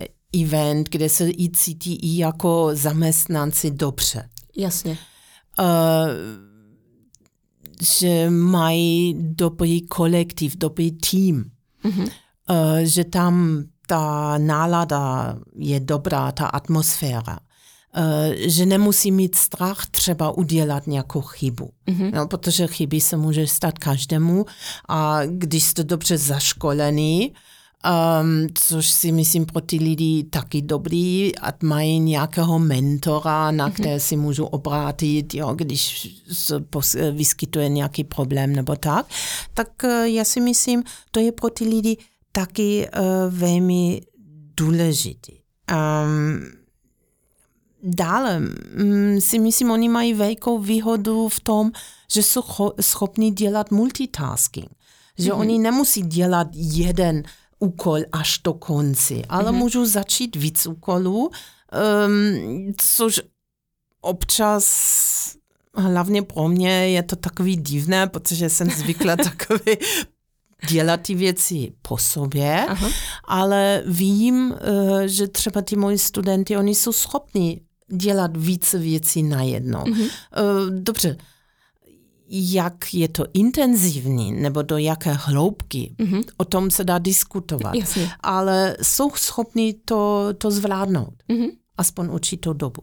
event, 0.42 0.88
kde 0.88 1.08
se 1.08 1.30
i 1.30 1.50
cítí 1.52 1.94
i 1.94 2.18
jako 2.18 2.70
zaměstnanci 2.72 3.70
dobře. 3.70 4.28
Jasně. 4.56 4.98
Uh, 5.60 5.66
že 7.98 8.30
mají 8.30 9.16
dobrý 9.18 9.86
kolektiv, 9.86 10.56
dobrý 10.56 10.92
tým. 10.92 11.44
Mm-hmm. 11.84 12.10
Uh, 12.50 12.78
že 12.82 13.04
tam 13.04 13.64
ta 13.86 14.38
nálada 14.38 15.36
je 15.56 15.80
dobrá, 15.80 16.32
ta 16.32 16.46
atmosféra. 16.46 17.38
Eh, 17.94 18.50
že 18.50 18.66
nemusí 18.66 19.12
mít 19.12 19.34
strach 19.34 19.86
třeba 19.86 20.38
udělat 20.38 20.86
nějakou 20.86 21.20
chybu. 21.20 21.70
Mm-hmm. 21.88 22.14
No, 22.14 22.26
protože 22.26 22.66
chyby 22.66 23.00
se 23.00 23.16
může 23.16 23.46
stát 23.46 23.78
každému 23.78 24.46
a 24.88 25.20
když 25.26 25.64
jste 25.64 25.84
dobře 25.84 26.18
zaškolený, 26.18 27.32
Um, 28.22 28.46
což 28.54 28.88
si 28.88 29.12
myslím 29.12 29.46
pro 29.46 29.60
ty 29.60 29.76
lidi 29.76 30.24
taky 30.24 30.62
dobrý, 30.62 31.38
a 31.38 31.52
mají 31.62 32.00
nějakého 32.00 32.58
mentora, 32.58 33.50
na 33.50 33.68
mm-hmm. 33.68 33.72
které 33.72 34.00
si 34.00 34.16
můžu 34.16 34.44
obrátit, 34.44 35.34
jo, 35.34 35.54
když 35.54 36.08
se 36.32 36.64
vyskytuje 37.12 37.68
nějaký 37.68 38.04
problém 38.04 38.52
nebo 38.56 38.76
tak, 38.76 39.06
tak 39.54 39.68
uh, 39.84 39.90
já 39.90 40.24
si 40.24 40.40
myslím, 40.40 40.82
to 41.10 41.20
je 41.20 41.32
pro 41.32 41.50
ty 41.50 41.64
lidi 41.64 41.96
taky 42.32 42.88
uh, 42.98 43.34
velmi 43.34 44.00
důležitý. 44.56 45.32
Um, 45.72 46.59
dále 47.82 48.40
mm, 48.40 49.20
si 49.20 49.38
myslím, 49.38 49.70
oni 49.70 49.88
mají 49.88 50.14
velkou 50.14 50.58
výhodu 50.58 51.28
v 51.28 51.40
tom, 51.40 51.70
že 52.12 52.22
jsou 52.22 52.42
schopni 52.80 53.30
dělat 53.30 53.70
multitasking. 53.70 54.70
Že 55.18 55.30
mm-hmm. 55.30 55.40
oni 55.40 55.58
nemusí 55.58 56.02
dělat 56.02 56.48
jeden 56.52 57.22
úkol 57.58 57.98
až 58.12 58.38
do 58.44 58.54
konci, 58.54 59.22
ale 59.28 59.50
mm-hmm. 59.50 59.56
můžu 59.56 59.86
začít 59.86 60.36
víc 60.36 60.66
úkolů, 60.66 61.30
um, 62.06 62.74
což 62.76 63.20
občas 64.00 64.66
hlavně 65.74 66.22
pro 66.22 66.48
mě 66.48 66.88
je 66.88 67.02
to 67.02 67.16
takový 67.16 67.56
divné, 67.56 68.06
protože 68.06 68.50
jsem 68.50 68.70
zvykla 68.70 69.16
takový 69.30 69.76
dělat 70.68 71.00
ty 71.00 71.14
věci 71.14 71.72
po 71.82 71.98
sobě, 71.98 72.66
Aha. 72.68 72.88
ale 73.24 73.82
vím, 73.86 74.54
eh, 74.54 75.08
že 75.08 75.28
třeba 75.28 75.62
ty 75.62 75.76
moji 75.76 75.98
studenty, 75.98 76.56
oni 76.56 76.74
jsou 76.74 76.92
schopni 76.92 77.60
dělat 77.92 78.36
více 78.36 78.78
věcí 78.78 79.22
najednou. 79.22 79.84
Mm-hmm. 79.84 80.10
Dobře, 80.82 81.16
jak 82.28 82.94
je 82.94 83.08
to 83.08 83.24
intenzivní, 83.34 84.32
nebo 84.32 84.62
do 84.62 84.76
jaké 84.76 85.12
hloubky, 85.12 85.94
mm-hmm. 85.98 86.24
o 86.36 86.44
tom 86.44 86.70
se 86.70 86.84
dá 86.84 86.98
diskutovat. 86.98 87.74
Jasně. 87.74 88.10
Ale 88.20 88.76
jsou 88.82 89.10
schopni 89.10 89.74
to, 89.84 90.28
to 90.38 90.50
zvládnout. 90.50 91.14
Mm-hmm. 91.28 91.50
Aspoň 91.76 92.08
určitou 92.08 92.52
dobu. 92.52 92.82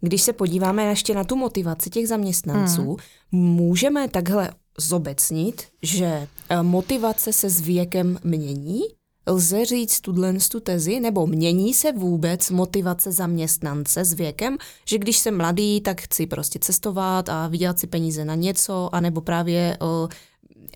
Když 0.00 0.22
se 0.22 0.32
podíváme 0.32 0.84
ještě 0.84 1.14
na 1.14 1.24
tu 1.24 1.36
motivaci 1.36 1.90
těch 1.90 2.08
zaměstnanců, 2.08 2.96
hmm. 3.32 3.42
můžeme 3.42 4.08
takhle 4.08 4.50
zobecnit, 4.78 5.68
že 5.82 6.28
eh, 6.48 6.62
motivace 6.62 7.32
se 7.32 7.50
s 7.50 7.60
věkem 7.60 8.18
mění? 8.24 8.80
Lze 9.26 9.64
říct 9.64 10.00
tuhle 10.00 10.34
tu 10.50 10.60
tezi, 10.60 11.00
nebo 11.00 11.26
mění 11.26 11.74
se 11.74 11.92
vůbec 11.92 12.50
motivace 12.50 13.12
zaměstnance 13.12 14.04
s 14.04 14.12
věkem, 14.12 14.58
že 14.84 14.98
když 14.98 15.18
jsem 15.18 15.36
mladý, 15.36 15.80
tak 15.80 16.00
chci 16.00 16.26
prostě 16.26 16.58
cestovat 16.58 17.28
a 17.28 17.48
vydělat 17.48 17.78
si 17.78 17.86
peníze 17.86 18.24
na 18.24 18.34
něco, 18.34 18.88
anebo 18.92 19.20
právě 19.20 19.78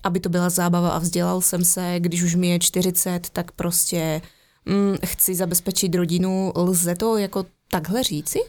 aby 0.03 0.19
to 0.19 0.29
byla 0.29 0.49
zábava 0.49 0.89
a 0.89 0.99
vzdělal 0.99 1.41
jsem 1.41 1.65
se, 1.65 1.95
když 1.99 2.23
už 2.23 2.35
mi 2.35 2.47
je 2.47 2.59
40, 2.59 3.29
tak 3.29 3.51
prostě 3.51 4.21
mm, 4.65 4.95
chci 5.05 5.35
zabezpečit 5.35 5.95
rodinu. 5.95 6.53
Lze 6.55 6.95
to 6.95 7.17
jako 7.17 7.45
takhle 7.67 8.03
říci? 8.03 8.39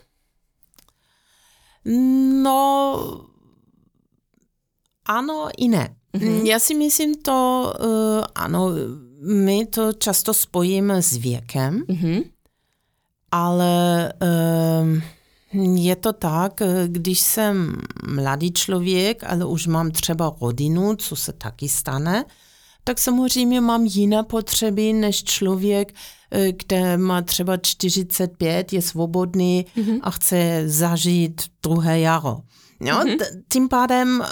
No, 2.43 3.27
ano 5.05 5.49
i 5.59 5.69
ne. 5.69 5.97
Mm-hmm. 6.15 6.47
Já 6.47 6.59
si 6.59 6.75
myslím 6.75 7.15
to, 7.15 7.73
uh, 7.81 8.25
ano, 8.35 8.71
my 9.23 9.67
to 9.67 9.93
často 9.93 10.35
spojíme 10.35 11.03
s 11.03 11.17
věkem, 11.17 11.83
mm-hmm. 11.89 12.25
ale 13.31 14.13
um, 14.83 15.03
je 15.77 15.97
to 15.97 16.13
tak, 16.13 16.63
když 16.87 17.21
jsem 17.21 17.77
mladý 18.09 18.53
člověk, 18.53 19.25
ale 19.25 19.45
už 19.45 19.67
mám 19.67 19.91
třeba 19.91 20.37
rodinu, 20.41 20.97
co 20.97 21.17
se 21.17 21.33
taky 21.33 21.69
stane, 21.69 22.25
tak 22.85 22.99
samozřejmě 22.99 23.61
mám 23.61 23.85
jiné 23.85 24.23
potřeby 24.23 24.93
než 24.93 25.25
člověk, 25.25 25.95
eh, 26.31 26.53
který 26.53 26.97
má 26.97 27.23
třeba 27.23 27.57
45, 27.57 28.73
je 28.73 28.83
svobodný 28.83 29.67
mm-hmm. 29.77 30.01
a 30.03 30.11
chce 30.11 30.63
zažít 30.67 31.43
druhé 31.63 32.01
jaro. 32.01 32.41
Jo? 32.85 32.97
Mm-hmm. 32.97 33.19
Tím 33.49 33.69
pádem 33.69 34.21
uh, 34.21 34.27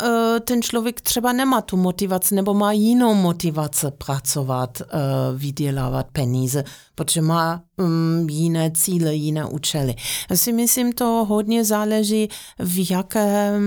ten 0.44 0.62
člověk 0.62 1.00
třeba 1.00 1.32
nemá 1.32 1.60
tu 1.60 1.76
motivaci 1.76 2.34
nebo 2.34 2.54
má 2.54 2.72
jinou 2.72 3.14
motivaci 3.14 3.86
pracovat, 3.98 4.80
uh, 4.80 5.38
vydělávat 5.40 6.06
peníze, 6.12 6.64
protože 6.94 7.22
má 7.22 7.62
um, 7.76 8.28
jiné 8.28 8.70
cíle, 8.70 9.14
jiné 9.14 9.44
účely. 9.44 9.94
Já 10.30 10.36
si 10.36 10.52
myslím, 10.52 10.92
to 10.92 11.26
hodně 11.28 11.64
záleží 11.64 12.28
v 12.58 12.90
jakém, 12.90 13.62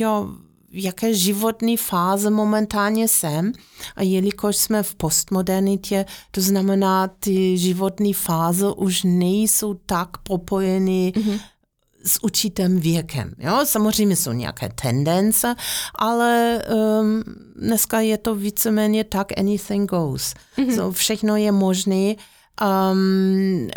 jo, 0.00 0.28
v 0.70 0.82
jaké 0.82 1.14
životní 1.14 1.76
fáze 1.76 2.30
momentálně 2.30 3.08
jsem. 3.08 3.52
A 3.96 4.02
jelikož 4.02 4.56
jsme 4.56 4.82
v 4.82 4.94
postmodernitě, 4.94 6.06
to 6.30 6.40
znamená, 6.40 7.08
ty 7.08 7.58
životní 7.58 8.12
fáze 8.12 8.66
už 8.66 9.02
nejsou 9.04 9.74
tak 9.74 10.18
propojeny 10.18 11.12
mm-hmm 11.16 11.40
s 12.04 12.24
určitým 12.24 12.80
věkem. 12.80 13.34
Jo? 13.38 13.60
Samozřejmě 13.64 14.16
jsou 14.16 14.32
nějaké 14.32 14.68
tendence, 14.82 15.54
ale 15.94 16.62
um, 17.00 17.22
dneska 17.56 18.00
je 18.00 18.18
to 18.18 18.34
víceméně 18.34 19.04
tak 19.04 19.38
anything 19.38 19.90
goes. 19.90 20.34
Mm-hmm. 20.58 20.74
So, 20.74 20.92
všechno 20.92 21.36
je 21.36 21.52
možné. 21.52 22.14
Um, 22.92 23.68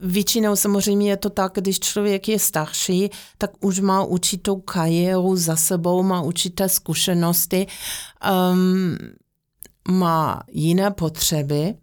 většinou 0.00 0.56
samozřejmě 0.56 1.10
je 1.10 1.16
to 1.16 1.30
tak, 1.30 1.52
když 1.54 1.80
člověk 1.80 2.28
je 2.28 2.38
starší, 2.38 3.10
tak 3.38 3.50
už 3.60 3.80
má 3.80 4.04
určitou 4.04 4.60
kariéru 4.60 5.36
za 5.36 5.56
sebou, 5.56 6.02
má 6.02 6.22
určité 6.22 6.68
zkušenosti, 6.68 7.66
um, 8.52 8.96
má 9.88 10.42
jiné 10.50 10.90
potřeby 10.90 11.74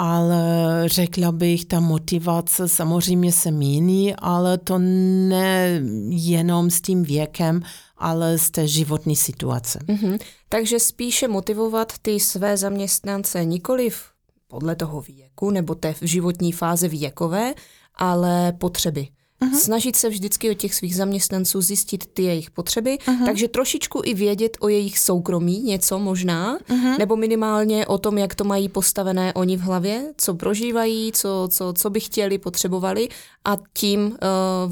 ale 0.00 0.84
řekla 0.86 1.32
bych, 1.32 1.64
ta 1.64 1.80
motivace 1.80 2.68
samozřejmě 2.68 3.32
se 3.32 3.50
mění, 3.50 4.14
ale 4.16 4.58
to 4.58 4.78
ne 4.78 5.82
jenom 6.08 6.70
s 6.70 6.80
tím 6.80 7.02
věkem, 7.02 7.62
ale 7.96 8.38
z 8.38 8.50
té 8.50 8.68
životní 8.68 9.16
situace. 9.16 9.78
Mm-hmm. 9.78 10.18
Takže 10.48 10.78
spíše 10.78 11.28
motivovat 11.28 11.92
ty 12.02 12.20
své 12.20 12.56
zaměstnance 12.56 13.44
nikoliv 13.44 14.02
podle 14.48 14.76
toho 14.76 15.00
věku 15.00 15.50
nebo 15.50 15.74
té 15.74 15.94
životní 16.02 16.52
fáze 16.52 16.88
věkové, 16.88 17.54
ale 17.94 18.52
potřeby. 18.52 19.08
Uh-huh. 19.42 19.58
Snažit 19.58 19.96
se 19.96 20.08
vždycky 20.08 20.50
o 20.50 20.54
těch 20.54 20.74
svých 20.74 20.96
zaměstnanců 20.96 21.60
zjistit 21.60 22.06
ty 22.06 22.22
jejich 22.22 22.50
potřeby, 22.50 22.98
uh-huh. 23.06 23.24
takže 23.24 23.48
trošičku 23.48 24.02
i 24.04 24.14
vědět 24.14 24.56
o 24.60 24.68
jejich 24.68 24.98
soukromí 24.98 25.62
něco 25.62 25.98
možná, 25.98 26.58
uh-huh. 26.58 26.98
nebo 26.98 27.16
minimálně 27.16 27.86
o 27.86 27.98
tom, 27.98 28.18
jak 28.18 28.34
to 28.34 28.44
mají 28.44 28.68
postavené 28.68 29.34
oni 29.34 29.56
v 29.56 29.60
hlavě, 29.60 30.12
co 30.16 30.34
prožívají, 30.34 31.12
co, 31.12 31.48
co, 31.50 31.72
co 31.72 31.90
by 31.90 32.00
chtěli, 32.00 32.38
potřebovali 32.38 33.08
a 33.44 33.56
tím 33.74 34.00
uh, 34.06 34.16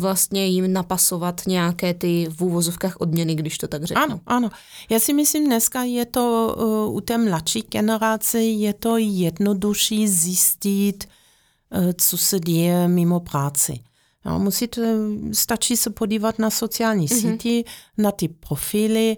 vlastně 0.00 0.46
jim 0.46 0.72
napasovat 0.72 1.42
nějaké 1.46 1.94
ty 1.94 2.28
v 2.30 2.42
úvozovkách 2.42 2.96
odměny, 3.00 3.34
když 3.34 3.58
to 3.58 3.68
tak 3.68 3.84
řeknu. 3.84 4.02
Ano, 4.02 4.20
ano. 4.26 4.50
Já 4.90 5.00
si 5.00 5.12
myslím, 5.12 5.46
dneska 5.46 5.82
je 5.82 6.06
to 6.06 6.56
uh, 6.88 6.96
u 6.96 7.00
té 7.00 7.18
mladší 7.18 7.62
generace 7.70 8.42
je 8.42 8.72
to 8.72 8.96
jednodušší 8.96 10.08
zjistit, 10.08 11.04
uh, 11.04 11.92
co 12.00 12.18
se 12.18 12.40
děje 12.40 12.88
mimo 12.88 13.20
práci. 13.20 13.80
No, 14.26 14.38
musíte, 14.38 14.96
stačí 15.32 15.76
se 15.76 15.90
podívat 15.90 16.38
na 16.38 16.50
sociální 16.50 17.06
mm-hmm. 17.06 17.32
síti, 17.32 17.64
na 17.98 18.12
ty 18.12 18.28
profily, 18.28 19.16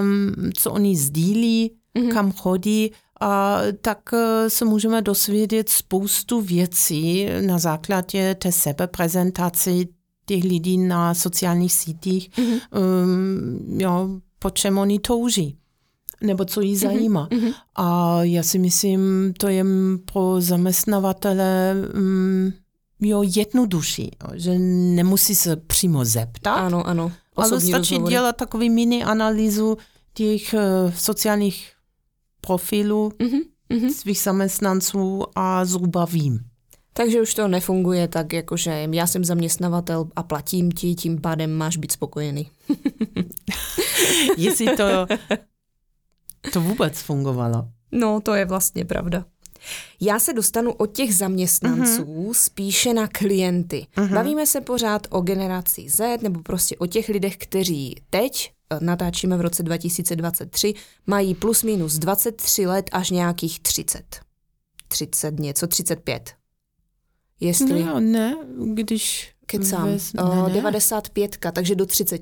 um, 0.00 0.50
co 0.56 0.72
oni 0.72 0.96
sdílí, 0.96 1.70
mm-hmm. 1.94 2.12
kam 2.12 2.32
chodí 2.32 2.92
a 3.20 3.58
tak 3.80 3.98
eh, 4.12 4.50
se 4.50 4.64
můžeme 4.64 5.02
dosvědět 5.02 5.68
spoustu 5.68 6.40
věcí 6.40 7.26
na 7.46 7.58
základě 7.58 8.34
té 8.34 8.52
sebeprezentace 8.52 9.70
těch 10.26 10.44
lidí 10.44 10.78
na 10.78 11.14
sociálních 11.14 11.72
sítích, 11.72 12.30
mm-hmm. 12.30 12.60
um, 13.04 13.80
jo, 13.80 14.08
po 14.38 14.50
čem 14.50 14.78
oni 14.78 14.98
touží 14.98 15.58
nebo 16.20 16.44
co 16.44 16.60
jí 16.60 16.72
mhm, 16.72 16.80
zajímá. 16.80 17.28
Mm-hmm. 17.28 17.54
A 17.76 18.18
já 18.22 18.42
si 18.42 18.58
myslím, 18.58 19.32
to 19.38 19.48
je 19.48 19.64
pro 20.12 20.40
zaměstnavatele 20.40 21.74
um, 21.94 22.52
jo, 23.00 23.24
jednodušší, 23.36 24.10
že 24.34 24.58
nemusí 24.58 25.34
se 25.34 25.56
přímo 25.56 26.04
zeptat. 26.04 26.54
Ano, 26.54 26.86
ano. 26.86 27.12
Ale 27.36 27.60
stačí 27.60 27.72
rozhovory. 27.72 28.10
dělat 28.10 28.36
takový 28.36 28.70
mini 28.70 29.04
analýzu 29.04 29.76
těch 30.14 30.54
uh, 30.54 30.92
sociálních 30.94 31.72
profilů 32.40 33.12
mm-hmm. 33.18 33.88
svých 33.92 34.18
zaměstnanců 34.18 35.22
a 35.34 35.64
zhruba 35.64 36.04
vím. 36.04 36.40
Takže 36.92 37.22
už 37.22 37.34
to 37.34 37.48
nefunguje 37.48 38.08
tak, 38.08 38.32
jakože 38.32 38.88
já 38.90 39.06
jsem 39.06 39.24
zaměstnavatel 39.24 40.08
a 40.16 40.22
platím 40.22 40.72
ti, 40.72 40.94
tím 40.94 41.20
pádem 41.20 41.52
máš 41.52 41.76
být 41.76 41.92
spokojený. 41.92 42.50
Jestli 44.36 44.76
to, 44.76 44.84
to 46.52 46.60
vůbec 46.60 47.00
fungovalo. 47.00 47.68
No, 47.92 48.20
to 48.20 48.34
je 48.34 48.44
vlastně 48.44 48.84
pravda. 48.84 49.24
Já 50.00 50.18
se 50.18 50.32
dostanu 50.32 50.72
od 50.72 50.92
těch 50.92 51.14
zaměstnanců 51.14 52.02
uh-huh. 52.02 52.32
spíše 52.32 52.94
na 52.94 53.08
klienty. 53.08 53.86
Uh-huh. 53.96 54.14
Bavíme 54.14 54.46
se 54.46 54.60
pořád 54.60 55.06
o 55.10 55.20
generaci 55.20 55.88
Z 55.88 56.22
nebo 56.22 56.42
prostě 56.42 56.76
o 56.76 56.86
těch 56.86 57.08
lidech, 57.08 57.36
kteří 57.36 57.94
teď, 58.10 58.52
eh, 58.70 58.78
natáčíme 58.80 59.36
v 59.36 59.40
roce 59.40 59.62
2023, 59.62 60.74
mají 61.06 61.34
plus 61.34 61.62
minus 61.62 61.98
23 61.98 62.66
let 62.66 62.90
až 62.92 63.10
nějakých 63.10 63.60
30. 63.60 64.20
30 64.88 65.38
něco, 65.38 65.66
35. 65.66 66.34
Jestli... 67.40 67.84
No, 67.84 68.00
ne, 68.00 68.36
když... 68.74 69.32
Kecám, 69.46 69.88
vez... 69.88 70.12
ne, 70.12 70.22
ne. 70.46 70.54
95, 70.54 71.36
takže 71.52 71.74
do 71.74 71.86
30. 71.86 72.20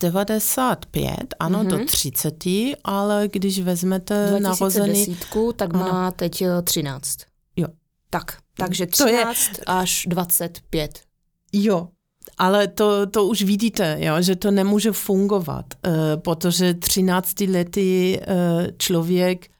95, 0.00 1.16
ano, 1.38 1.64
mm-hmm. 1.64 1.78
do 1.78 1.84
30, 1.84 2.44
ale 2.84 3.28
když 3.32 3.60
vezmete 3.60 4.40
narozený... 4.40 5.16
tak 5.56 5.74
ano. 5.74 5.84
má 5.84 6.10
teď 6.10 6.44
13. 6.62 7.16
Eh, 7.20 7.26
jo. 7.56 7.68
Tak, 8.10 8.38
takže 8.56 8.86
13 8.86 9.08
je... 9.58 9.64
až 9.66 10.06
25. 10.08 11.00
Jo, 11.52 11.88
ale 12.38 12.68
to, 12.68 13.06
to 13.06 13.26
už 13.26 13.42
vidíte, 13.42 13.96
jo, 14.00 14.22
že 14.22 14.36
to 14.36 14.50
nemůže 14.50 14.92
fungovat, 14.92 15.64
uh, 15.86 15.92
protože 16.16 16.74
13 16.74 17.40
letý 17.40 18.18
uh, 18.18 18.24
člověk 18.78 19.50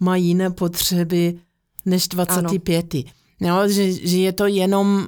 má 0.00 0.16
jiné 0.16 0.50
potřeby 0.50 1.38
než 1.86 2.08
25. 2.08 2.94
Ano. 2.94 3.02
Jo, 3.40 3.68
že, 3.68 3.92
že 3.92 4.18
je 4.18 4.32
to 4.32 4.46
jenom 4.46 5.06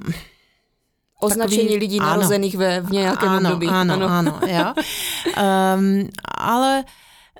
označení 1.21 1.63
takový, 1.63 1.79
lidí 1.79 2.01
ano, 2.01 2.09
narozených 2.09 2.57
ve, 2.57 2.81
v 2.81 2.91
nějakém 2.91 3.29
ano, 3.29 3.49
období. 3.49 3.67
Ano, 3.69 3.95
ano, 3.95 4.07
ano 4.09 4.41
jo. 4.47 4.75
um, 5.77 6.09
ale 6.29 6.85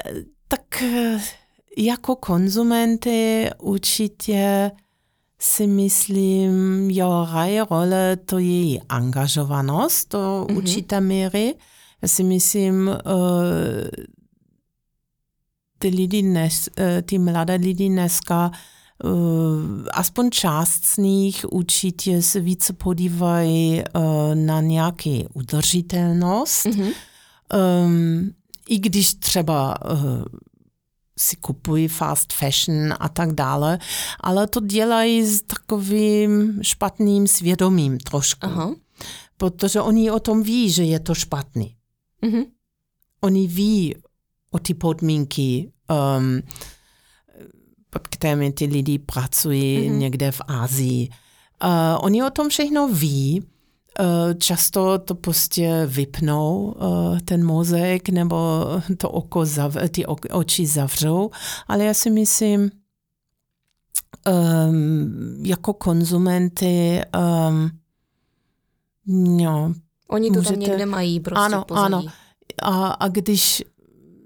eh, 0.07 0.13
tak 0.49 0.83
eh, 0.83 1.21
jako 1.79 2.17
konzumenty 2.17 3.51
určitě 3.59 4.71
si 5.39 5.67
myslím, 5.67 6.91
jo, 6.91 7.27
hraje 7.31 7.65
role 7.71 8.17
to 8.17 8.39
její 8.39 8.81
angažovanost 8.89 10.13
do 10.13 10.19
mm-hmm. 10.19 10.57
určité 10.57 11.01
míry. 11.01 11.55
Já 12.03 12.09
si 12.09 12.25
myslím, 12.25 12.89
uh, 12.89 12.95
ty 15.79 15.89
lidi 15.89 16.23
dnes, 16.23 16.69
uh, 16.79 17.03
ty 17.03 17.19
mladé 17.19 17.55
lidi 17.55 17.89
dneska 17.89 18.51
Eh, 18.51 18.74
aspoň 19.93 20.31
část 20.31 20.85
z 20.85 20.97
nich 20.97 21.45
určitě 21.51 22.23
se 22.23 22.41
více 22.41 22.73
podívají 22.73 23.83
uh, 23.83 24.35
na 24.35 24.61
nějaký 24.61 25.27
udržitelnost. 25.33 26.67
Mm-hmm. 26.67 26.93
Um, 27.85 28.35
I 28.69 28.79
když 28.79 29.15
třeba 29.15 29.75
uh, 29.85 29.99
si 31.19 31.37
kupují 31.37 31.89
fast 31.89 32.33
fashion 32.33 32.95
a 33.01 33.09
tak 33.09 33.33
dále, 33.33 33.79
ale 34.21 34.47
to 34.47 34.61
dělají 34.61 35.27
s 35.27 35.43
takovým 35.43 36.59
špatným 36.63 37.27
svědomím 37.27 37.99
trošku. 37.99 38.47
Aha. 38.47 38.75
Protože 39.37 39.81
oni 39.81 40.11
o 40.11 40.21
tom 40.21 40.43
ví, 40.43 40.71
že 40.71 40.85
je 40.85 41.01
to 41.01 41.15
špatný. 41.15 41.77
Mm-hmm. 42.23 42.47
Oni 43.21 43.47
ví 43.47 43.95
o 44.51 44.59
ty 44.59 44.75
podmínky, 44.75 45.73
um, 46.19 46.43
pod 47.95 48.09
kterými 48.09 48.53
ty 48.53 48.65
lidi 48.65 48.99
pracují 48.99 49.79
mm-hmm. 49.79 49.97
někde 49.99 50.33
v 50.33 50.41
Ázii. 50.49 51.09
Uh, 51.65 51.71
oni 52.01 52.23
o 52.23 52.31
tom 52.31 52.49
všechno 52.49 52.89
ví, 52.89 53.43
uh, 54.01 54.35
často 54.39 54.99
to 54.99 55.15
prostě 55.15 55.87
vypnou, 55.87 56.75
uh, 56.81 57.19
ten 57.19 57.47
mozek, 57.47 58.09
nebo 58.09 58.37
to 58.99 59.11
oko 59.11 59.47
zav, 59.47 59.77
ty 59.91 60.07
oči 60.07 60.67
zavřou, 60.67 61.31
ale 61.67 61.85
já 61.85 61.95
si 61.95 62.11
myslím, 62.11 62.71
um, 64.27 65.37
jako 65.45 65.73
konzumenty, 65.73 67.01
um, 67.49 67.71
no, 69.37 69.75
Oni 70.09 70.31
to 70.31 70.35
můžete, 70.39 70.55
tam 70.55 70.61
někde 70.61 70.87
mají 70.87 71.21
prostě 71.21 71.41
Ano, 71.41 71.65
pozadí. 71.65 71.95
ano. 71.95 72.03
A, 72.63 72.89
a 72.89 73.09
když 73.09 73.63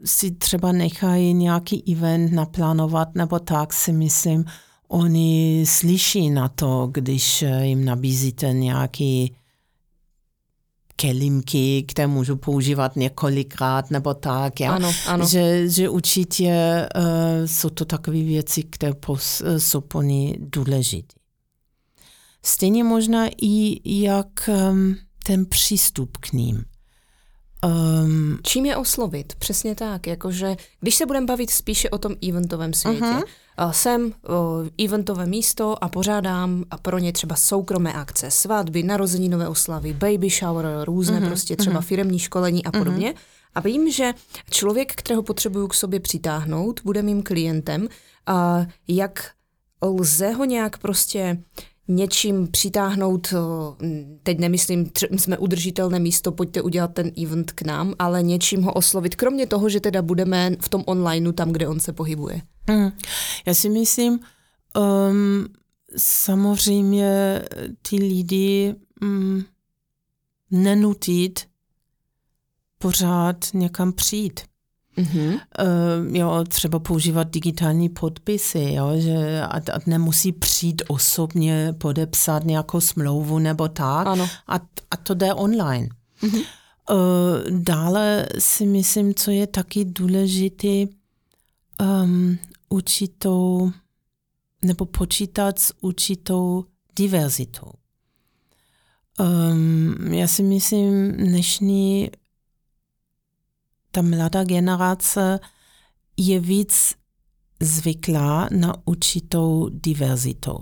si 0.04 0.30
třeba 0.30 0.72
nechají 0.72 1.34
nějaký 1.34 1.92
event 1.92 2.32
naplánovat 2.32 3.14
nebo 3.14 3.38
tak, 3.38 3.72
si 3.72 3.92
myslím, 3.92 4.44
oni 4.88 5.64
slyší 5.66 6.30
na 6.30 6.48
to, 6.48 6.88
když 6.92 7.44
jim 7.62 7.84
nabízíte 7.84 8.52
nějaký 8.52 9.36
kelimky, 10.96 11.84
které 11.88 12.06
můžu 12.06 12.36
používat 12.36 12.96
několikrát 12.96 13.90
nebo 13.90 14.14
tak. 14.14 14.60
Ja? 14.60 14.74
Ano, 14.74 14.92
ano. 15.06 15.26
Že, 15.26 15.68
že 15.68 15.88
určitě 15.88 16.86
uh, 16.96 17.02
jsou 17.46 17.70
to 17.70 17.84
takové 17.84 18.22
věci, 18.22 18.62
které 18.62 18.94
pos, 18.94 19.40
uh, 19.40 19.56
jsou 19.56 19.80
pro 19.80 20.02
ně 20.02 20.34
důležité. 20.38 21.14
Stejně 22.44 22.84
možná 22.84 23.26
i 23.42 23.80
jak 24.04 24.50
um, 24.70 24.96
ten 25.24 25.46
přístup 25.46 26.16
k 26.16 26.32
ním. 26.32 26.64
Um, 27.66 28.38
Čím 28.42 28.66
je 28.66 28.76
oslovit? 28.76 29.34
Přesně 29.34 29.74
tak, 29.74 30.06
jakože 30.06 30.56
když 30.80 30.94
se 30.94 31.06
budeme 31.06 31.26
bavit 31.26 31.50
spíše 31.50 31.90
o 31.90 31.98
tom 31.98 32.14
eventovém 32.28 32.72
světě, 32.72 33.04
uh-huh. 33.04 33.24
uh, 33.64 33.72
jsem 33.72 34.04
uh, 34.04 34.12
eventové 34.84 35.26
místo 35.26 35.84
a 35.84 35.88
pořádám 35.88 36.64
a 36.70 36.78
pro 36.78 36.98
ně 36.98 37.12
třeba 37.12 37.36
soukromé 37.36 37.92
akce, 37.92 38.30
svatby, 38.30 38.82
narozeninové 38.82 39.48
oslavy, 39.48 39.92
baby 39.92 40.28
shower, 40.30 40.66
různé 40.84 41.20
uh-huh. 41.20 41.26
prostě 41.26 41.56
třeba 41.56 41.80
uh-huh. 41.80 41.84
firemní 41.84 42.18
školení 42.18 42.64
a 42.64 42.70
podobně. 42.70 43.12
Uh-huh. 43.12 43.18
A 43.54 43.60
vím, 43.60 43.92
že 43.92 44.12
člověk, 44.50 44.94
kterého 44.94 45.22
potřebuju 45.22 45.68
k 45.68 45.74
sobě 45.74 46.00
přitáhnout, 46.00 46.80
bude 46.84 47.02
mým 47.02 47.22
klientem, 47.22 47.88
a 48.26 48.66
jak 48.88 49.30
lze 49.82 50.30
ho 50.32 50.44
nějak 50.44 50.78
prostě 50.78 51.38
něčím 51.88 52.48
přitáhnout, 52.48 53.34
teď 54.22 54.38
nemyslím, 54.38 54.90
jsme 55.16 55.38
udržitelné 55.38 55.98
místo, 55.98 56.32
pojďte 56.32 56.62
udělat 56.62 56.94
ten 56.94 57.12
event 57.22 57.52
k 57.52 57.62
nám, 57.62 57.94
ale 57.98 58.22
něčím 58.22 58.62
ho 58.62 58.72
oslovit, 58.72 59.16
kromě 59.16 59.46
toho, 59.46 59.68
že 59.68 59.80
teda 59.80 60.02
budeme 60.02 60.50
v 60.60 60.68
tom 60.68 60.84
onlineu 60.86 61.32
tam, 61.32 61.52
kde 61.52 61.68
on 61.68 61.80
se 61.80 61.92
pohybuje. 61.92 62.42
Hmm. 62.68 62.90
Já 63.46 63.54
si 63.54 63.68
myslím, 63.68 64.20
um, 65.10 65.46
samozřejmě 65.96 67.42
ty 67.82 67.96
lidi 67.96 68.74
um, 69.02 69.44
nenutit 70.50 71.40
pořád 72.78 73.36
někam 73.54 73.92
přijít. 73.92 74.40
Mm-hmm. 74.98 75.32
Uh, 75.32 76.16
jo, 76.16 76.44
třeba 76.48 76.78
používat 76.78 77.30
digitální 77.30 77.88
podpisy, 77.88 78.72
jo, 78.72 78.92
že 78.96 79.42
a, 79.42 79.56
a 79.56 79.78
nemusí 79.86 80.32
přijít 80.32 80.82
osobně 80.88 81.74
podepsat 81.78 82.44
nějakou 82.44 82.80
smlouvu 82.80 83.38
nebo 83.38 83.68
tak. 83.68 84.06
Ano. 84.06 84.28
A, 84.46 84.54
a 84.90 84.96
to 85.02 85.14
jde 85.14 85.34
online. 85.34 85.88
Mm-hmm. 86.22 86.44
Uh, 86.90 87.60
dále 87.60 88.26
si 88.38 88.66
myslím, 88.66 89.14
co 89.14 89.30
je 89.30 89.46
taky 89.46 89.84
důležité, 89.84 90.84
um, 92.04 92.38
určitou 92.68 93.72
nebo 94.62 94.86
počítat 94.86 95.58
s 95.58 95.72
určitou 95.80 96.64
diverzitou. 96.96 97.70
Um, 99.20 100.12
já 100.12 100.26
si 100.26 100.42
myslím, 100.42 101.12
dnešní 101.12 102.10
ta 103.90 104.02
mladá 104.02 104.44
generace 104.44 105.40
je 106.16 106.40
víc 106.40 106.94
zvyklá 107.60 108.48
na 108.52 108.74
určitou 108.84 109.68
diverzitou. 109.72 110.58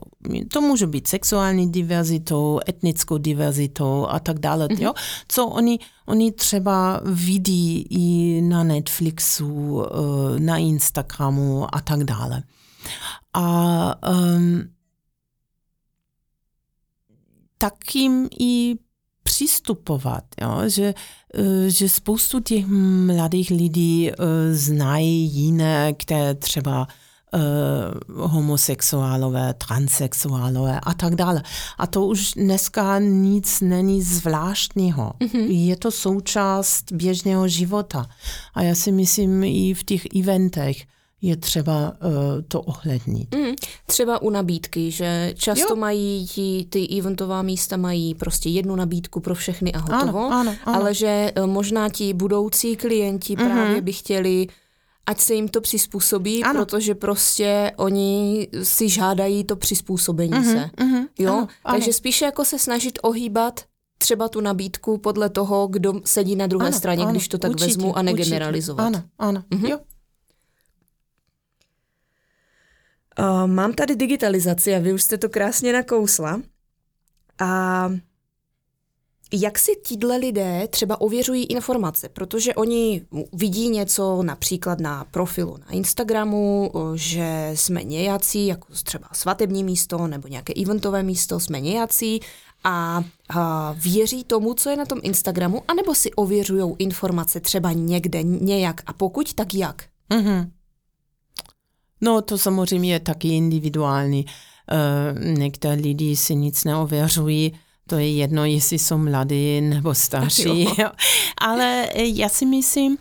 To 0.53 0.61
může 0.61 0.87
být 0.87 1.07
sexuální 1.09 1.73
diverzitou, 1.73 2.61
etnickou 2.69 3.19
diverzitou 3.19 4.07
a 4.07 4.21
tak 4.21 4.39
dále. 4.39 4.67
Mm-hmm. 4.67 4.83
Jo? 4.83 4.93
Co 5.29 5.47
oni, 5.47 5.79
oni 6.07 6.33
třeba 6.33 7.01
vidí 7.05 7.87
i 7.91 8.41
na 8.43 8.65
Netflixu, 8.65 9.83
eh, 9.85 10.41
na 10.41 10.57
Instagramu 10.57 11.75
a 11.75 11.81
tak 11.81 12.05
dále. 12.05 12.43
A 13.35 13.95
um, 14.13 14.63
tak 17.59 17.95
jim 17.95 18.29
i 18.41 18.75
přistupovat, 19.27 20.25
jo? 20.41 20.63
Že, 20.67 20.95
eh, 21.35 21.71
že 21.71 21.89
spoustu 21.89 22.41
těch 22.41 22.67
mladých 22.67 23.51
lidí 23.51 24.11
uh, 24.11 24.27
znají 24.53 25.27
jiné, 25.27 25.93
které 25.93 26.35
třeba 26.35 26.87
uh, 26.87 28.31
homosexuálové, 28.31 29.55
transexuálové 29.55 30.81
a 30.81 30.95
tak 30.95 31.15
dále. 31.15 31.43
A 31.79 31.87
to 31.87 32.07
už 32.07 32.33
dneska 32.33 32.99
nic 32.99 33.61
není 33.61 34.03
zvláštního. 34.03 35.13
Mm-hmm. 35.21 35.51
Je 35.51 35.77
to 35.77 35.91
součást 35.91 36.93
běžného 36.93 37.49
života. 37.49 38.07
A 38.55 38.63
já 38.63 38.75
si 38.75 38.93
myslím 38.93 39.45
i 39.45 39.75
v 39.75 39.85
těch 39.85 40.07
eventech, 40.21 40.87
je 41.23 41.37
třeba 41.37 41.93
uh, 42.05 42.13
to 42.49 42.63
ohlednit. 42.63 43.35
Mm, 43.35 43.55
třeba 43.87 44.23
u 44.23 44.31
nabídky, 44.31 44.91
že 44.91 45.33
často 45.37 45.73
jo. 45.73 45.77
mají 45.77 46.27
ti, 46.27 46.67
ty 46.71 46.99
eventová 46.99 47.43
místa 47.43 47.77
mají 47.77 48.15
prostě 48.15 48.49
jednu 48.49 48.77
nabídku 48.77 49.21
pro 49.21 49.35
všechny 49.35 49.73
a 49.73 49.79
hotovo, 49.79 50.27
ano, 50.27 50.37
ano, 50.37 50.55
ano. 50.65 50.77
ale 50.79 50.95
že 50.95 51.33
uh, 51.39 51.47
možná 51.47 51.89
ti 51.89 52.13
budoucí 52.13 52.77
klienti 52.77 53.37
mm-hmm. 53.37 53.53
právě 53.53 53.81
by 53.81 53.93
chtěli 53.93 54.47
ať 55.07 55.21
se 55.21 55.35
jim 55.35 55.49
to 55.49 55.61
přizpůsobí, 55.61 56.45
ano. 56.45 56.65
protože 56.65 56.95
prostě 56.95 57.73
oni 57.77 58.49
si 58.63 58.89
žádají 58.89 59.45
to 59.45 59.57
přizpůsobení 59.57 60.33
mm-hmm, 60.33 60.53
se. 60.53 60.71
Mm-hmm, 60.77 61.07
jo? 61.19 61.33
Ano, 61.33 61.49
Takže 61.71 61.87
ano. 61.87 61.93
spíše 61.93 62.25
jako 62.25 62.45
se 62.45 62.59
snažit 62.59 62.99
ohýbat 63.03 63.65
třeba 63.99 64.29
tu 64.29 64.41
nabídku 64.41 64.99
podle 64.99 65.31
toho, 65.31 65.67
kdo 65.67 66.01
sedí 66.05 66.37
na 66.37 66.47
druhé 66.47 66.67
ano, 66.67 66.77
straně, 66.77 67.03
ano, 67.03 67.11
když 67.11 67.29
to 67.29 67.39
tak 67.39 67.51
určitě, 67.51 67.67
vezmu 67.67 67.99
a 67.99 68.03
negeneralizovat. 68.03 68.87
Ano, 68.87 69.03
ano, 69.19 69.43
mm-hmm. 69.51 69.69
jo. 69.69 69.79
Uh, 73.19 73.47
mám 73.47 73.73
tady 73.73 73.97
digitalizaci 73.97 74.75
a 74.75 74.79
vy 74.79 74.93
už 74.93 75.03
jste 75.03 75.19
to 75.19 75.29
krásně 75.29 75.73
nakousla. 75.73 76.41
A 77.39 77.91
jak 79.33 79.59
si 79.59 79.73
tíhle 79.85 80.17
lidé 80.17 80.69
třeba 80.71 81.01
ověřují 81.01 81.45
informace? 81.45 82.09
Protože 82.09 82.55
oni 82.55 83.03
vidí 83.33 83.69
něco 83.69 84.23
například 84.23 84.81
na 84.81 85.05
profilu 85.05 85.57
na 85.57 85.71
Instagramu, 85.71 86.73
že 86.95 87.51
jsme 87.55 87.85
nějací, 87.85 88.47
jako 88.47 88.69
třeba 88.85 89.09
svatební 89.13 89.65
místo 89.65 90.07
nebo 90.07 90.29
nějaké 90.29 90.53
eventové 90.63 91.03
místo, 91.03 91.41
jsme 91.41 91.61
nějací 91.61 92.21
a, 92.65 93.05
a 93.29 93.73
věří 93.79 94.25
tomu, 94.25 94.55
co 94.55 94.71
je 94.71 94.77
na 94.77 94.87
tom 94.87 95.01
Instagramu, 95.03 95.63
anebo 95.69 95.95
si 95.95 96.13
ověřují 96.13 96.75
informace 96.79 97.41
třeba 97.41 97.73
někde 97.73 98.23
nějak 98.23 98.81
a 98.87 98.93
pokud, 98.93 99.35
tak 99.35 99.55
jak? 99.55 99.85
Mm-hmm. 100.11 100.51
No 102.01 102.23
to 102.23 102.39
samozřejmě 102.39 102.93
je 102.93 103.01
taky 103.01 103.29
individuální. 103.29 104.25
Uh, 104.25 105.25
některé 105.39 105.75
lidi 105.75 106.17
si 106.17 106.35
nic 106.35 106.65
neověřují, 106.65 107.53
to 107.87 107.99
je 107.99 108.13
jedno, 108.17 108.45
jestli 108.45 108.79
jsou 108.79 108.99
mladí 108.99 109.61
nebo 109.61 109.95
starší. 109.95 110.67
Ale 111.39 111.89
já 111.95 112.29
si 112.29 112.47
myslím, 112.47 112.99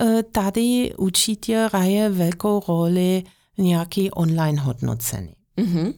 uh, 0.00 0.22
tady 0.32 0.94
určitě 0.96 1.68
hraje 1.72 2.08
velkou 2.08 2.62
roli 2.68 3.22
nějaký 3.58 4.10
online 4.10 4.60
hodnocení. 4.60 5.34
Mm-hmm. 5.58 5.94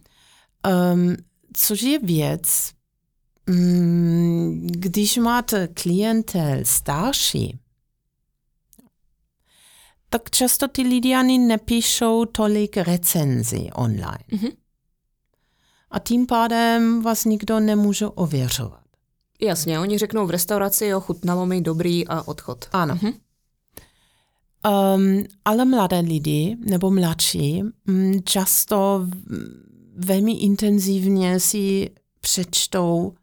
Um, 0.95 1.17
což 1.53 1.83
je 1.83 1.99
věc, 1.99 2.71
um, 3.49 4.67
když 4.67 5.17
máte 5.17 5.69
klientel 5.69 6.59
starší, 6.63 7.59
tak 10.11 10.31
často 10.31 10.69
ty 10.69 10.83
lidi 10.83 11.15
ani 11.15 11.39
nepíšou 11.39 12.25
tolik 12.25 12.77
recenzí 12.77 13.71
online. 13.75 14.25
Mm-hmm. 14.33 14.53
A 15.91 15.99
tím 15.99 16.27
pádem 16.27 17.03
vás 17.03 17.25
nikdo 17.25 17.61
nemůže 17.61 18.07
ověřovat. 18.07 18.81
Jasně, 19.41 19.81
oni 19.81 19.99
řeknou 19.99 20.27
v 20.27 20.31
restauraci, 20.31 20.87
jo, 20.87 21.01
chutnalo 21.01 21.47
mi 21.47 21.61
dobrý 21.61 22.09
a 22.09 22.29
odchod. 22.29 22.65
Ano. 22.73 22.95
Mm-hmm. 22.95 23.15
Um, 24.95 25.25
ale 25.45 25.65
mladé 25.65 26.01
lidi 26.01 26.57
nebo 26.61 26.91
mladší 26.91 27.63
um, 27.89 28.23
často 28.25 29.07
velmi 29.97 30.33
intenzivně 30.33 31.41
si 31.41 31.91
přečtou 32.21 33.15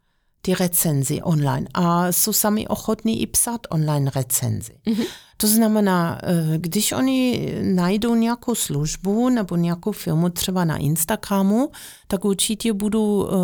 ty 0.42 0.54
recenzi 0.54 1.22
online 1.22 1.68
a 1.74 2.12
jsou 2.12 2.32
sami 2.32 2.68
ochotní 2.68 3.22
i 3.22 3.26
psát 3.26 3.60
online 3.70 4.10
recenzi. 4.14 4.72
Mm-hmm. 4.86 5.06
To 5.36 5.46
znamená, 5.46 6.20
eh, 6.22 6.58
když 6.58 6.92
oni 6.92 7.52
najdou 7.62 8.14
nějakou 8.14 8.54
službu 8.54 9.28
nebo 9.28 9.56
nějakou 9.56 9.92
firmu 9.92 10.28
třeba 10.28 10.64
na 10.64 10.76
Instagramu, 10.76 11.70
tak 12.08 12.24
určitě 12.24 12.72
budu 12.72 13.28
eh, 13.28 13.34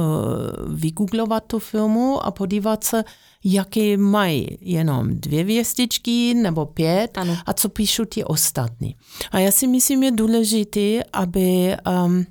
vygooglovat 0.74 1.44
tu 1.46 1.58
firmu 1.58 2.26
a 2.26 2.30
podívat 2.30 2.84
se, 2.84 3.04
jaké 3.44 3.96
mají 3.96 4.58
jenom 4.60 5.08
dvě 5.08 5.44
věstičky 5.44 6.34
nebo 6.34 6.66
pět 6.66 7.18
ano. 7.18 7.38
a 7.46 7.52
co 7.52 7.68
píšou 7.68 8.04
ti 8.04 8.24
ostatní. 8.24 8.96
A 9.30 9.38
já 9.38 9.50
si 9.50 9.66
myslím, 9.66 10.02
je 10.02 10.10
důležité, 10.10 11.02
aby 11.12 11.76
um, 12.06 12.26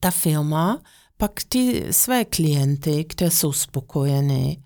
ta 0.00 0.10
firma 0.10 0.80
pak 1.16 1.32
ty 1.48 1.86
své 1.90 2.24
klienty, 2.24 3.04
které 3.04 3.30
jsou 3.30 3.52
spokojeny, 3.52 4.62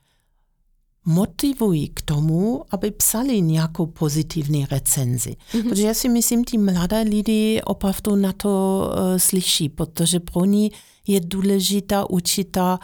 motivují 1.04 1.88
k 1.88 2.02
tomu, 2.02 2.64
aby 2.70 2.90
psali 2.90 3.40
nějakou 3.40 3.86
pozitivní 3.86 4.66
recenzi. 4.70 5.36
Mm-hmm. 5.52 5.68
Protože 5.68 5.86
já 5.86 5.94
si 5.94 6.08
myslím, 6.08 6.44
ty 6.44 6.58
mladé 6.58 7.00
lidi 7.00 7.62
opravdu 7.64 8.16
na 8.16 8.32
to 8.32 8.82
uh, 8.88 9.18
slyší, 9.18 9.68
protože 9.68 10.20
pro 10.20 10.44
ní 10.44 10.72
je 11.06 11.20
důležitá 11.20 12.10
určitá 12.10 12.78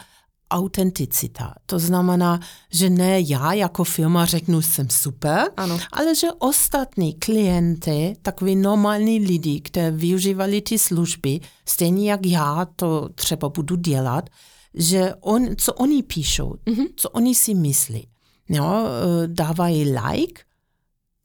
autenticita. 0.51 1.53
To 1.65 1.79
znamená, 1.79 2.39
že 2.71 2.89
ne 2.89 3.21
já 3.21 3.53
jako 3.53 3.83
firma 3.83 4.25
řeknu, 4.25 4.61
jsem 4.61 4.89
super, 4.89 5.51
ano. 5.57 5.79
ale 5.91 6.15
že 6.15 6.27
ostatní 6.39 7.13
klienty, 7.13 8.15
takový 8.21 8.55
normální 8.55 9.19
lidi, 9.19 9.61
kteří 9.61 9.97
využívali 9.97 10.61
ty 10.61 10.77
služby, 10.77 11.39
stejně 11.65 12.11
jak 12.11 12.25
já 12.25 12.67
to 12.75 13.09
třeba 13.15 13.49
budu 13.49 13.75
dělat, 13.75 14.29
že 14.73 15.13
on, 15.21 15.47
co 15.57 15.73
oni 15.73 16.03
píšou, 16.03 16.55
mm-hmm. 16.65 16.87
co 16.95 17.09
oni 17.09 17.35
si 17.35 17.53
myslí. 17.53 18.07
Jo, 18.49 18.85
eh, 18.85 19.27
dávají 19.27 19.83
like 19.83 20.41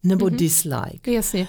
nebo 0.03 0.27
mm-hmm. 0.27 0.37
dislike. 0.37 1.13
Jasně. 1.13 1.49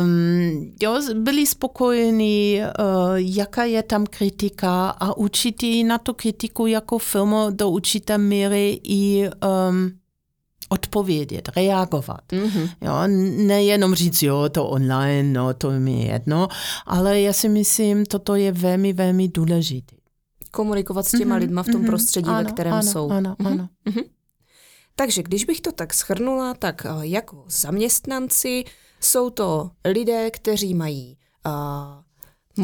Um, 0.00 0.74
jo, 0.82 1.00
byli 1.14 1.46
spokojení, 1.46 2.60
uh, 2.60 3.14
jaká 3.16 3.64
je 3.64 3.82
tam 3.82 4.06
kritika 4.06 4.88
a 4.88 5.16
určitě 5.16 5.84
na 5.84 5.98
tu 5.98 6.14
kritiku 6.14 6.66
jako 6.66 6.98
firma 6.98 7.50
do 7.50 7.70
určité 7.70 8.18
míry 8.18 8.80
i 8.82 9.28
um, 9.68 9.92
odpovědět, 10.68 11.50
reagovat. 11.56 12.20
Mm-hmm. 12.32 12.70
Jo, 12.80 12.92
nejenom 13.46 13.94
říct, 13.94 14.22
jo, 14.22 14.48
to 14.48 14.66
online, 14.66 15.32
no, 15.32 15.54
to 15.54 15.70
mi 15.70 15.92
je 15.92 16.06
jedno, 16.06 16.48
ale 16.86 17.20
já 17.20 17.32
si 17.32 17.48
myslím, 17.48 18.06
toto 18.06 18.34
je 18.34 18.52
velmi, 18.52 18.92
velmi 18.92 19.28
důležité. 19.28 19.95
Komunikovat 20.56 21.06
s 21.06 21.18
těma 21.18 21.36
mm-hmm. 21.36 21.40
lidma 21.40 21.62
v 21.62 21.66
tom 21.66 21.82
mm-hmm. 21.82 21.86
prostředí, 21.86 22.28
ano, 22.28 22.44
ve 22.44 22.52
kterém 22.52 22.72
ano, 22.72 22.92
jsou. 22.92 23.10
Ano, 23.10 23.36
mm-hmm. 23.38 23.46
ano. 23.46 23.68
Mm-hmm. 23.86 24.04
Takže 24.96 25.22
když 25.22 25.44
bych 25.44 25.60
to 25.60 25.72
tak 25.72 25.94
schrnula, 25.94 26.54
tak 26.54 26.86
eh, 26.86 27.06
jako 27.06 27.44
zaměstnanci 27.48 28.64
jsou 29.00 29.30
to 29.30 29.70
lidé, 29.84 30.30
kteří 30.30 30.74
mají 30.74 31.18
uh, 31.46 31.52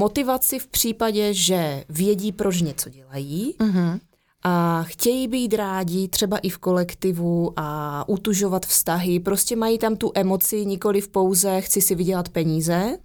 motivaci 0.00 0.58
v 0.58 0.66
případě, 0.66 1.34
že 1.34 1.84
vědí, 1.88 2.32
proč 2.32 2.60
něco 2.60 2.90
dělají 2.90 3.54
uh-huh. 3.58 4.00
a 4.42 4.82
chtějí 4.82 5.28
být 5.28 5.54
rádi 5.54 6.08
třeba 6.08 6.38
i 6.38 6.48
v 6.48 6.58
kolektivu 6.58 7.52
a 7.56 8.04
utužovat 8.08 8.66
vztahy. 8.66 9.20
Prostě 9.20 9.56
mají 9.56 9.78
tam 9.78 9.96
tu 9.96 10.12
emoci, 10.14 10.66
nikoli 10.66 11.00
v 11.00 11.08
pouze 11.08 11.60
chci 11.60 11.80
si 11.80 11.94
vydělat 11.94 12.28
peníze. 12.28 12.98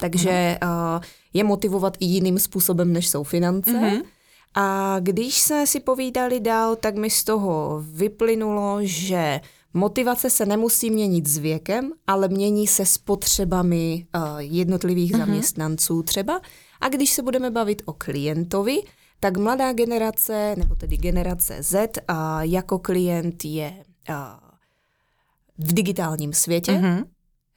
Takže 0.00 0.58
uh, 0.62 0.68
je 1.32 1.44
motivovat 1.44 1.96
i 2.00 2.04
jiným 2.04 2.38
způsobem, 2.38 2.92
než 2.92 3.08
jsou 3.08 3.22
finance. 3.22 3.70
Uh-huh. 3.70 4.02
A 4.54 4.96
když 5.00 5.40
jsme 5.40 5.66
si 5.66 5.80
povídali 5.80 6.40
dál, 6.40 6.76
tak 6.76 6.96
mi 6.96 7.10
z 7.10 7.24
toho 7.24 7.84
vyplynulo, 7.92 8.78
že 8.80 9.40
motivace 9.74 10.30
se 10.30 10.46
nemusí 10.46 10.90
měnit 10.90 11.26
s 11.26 11.38
věkem, 11.38 11.92
ale 12.06 12.28
mění 12.28 12.66
se 12.66 12.86
s 12.86 12.98
potřebami 12.98 14.06
uh, 14.16 14.38
jednotlivých 14.38 15.12
uh-huh. 15.12 15.18
zaměstnanců 15.18 16.02
třeba. 16.02 16.40
A 16.80 16.88
když 16.88 17.10
se 17.10 17.22
budeme 17.22 17.50
bavit 17.50 17.82
o 17.84 17.92
klientovi, 17.92 18.80
tak 19.20 19.36
mladá 19.36 19.72
generace, 19.72 20.54
nebo 20.58 20.74
tedy 20.74 20.96
generace 20.96 21.62
Z, 21.62 21.76
uh, 22.10 22.16
jako 22.40 22.78
klient 22.78 23.44
je 23.44 23.74
uh, 24.08 24.14
v 25.58 25.72
digitálním 25.72 26.32
světě, 26.32 26.72
uh-huh. 26.72 27.04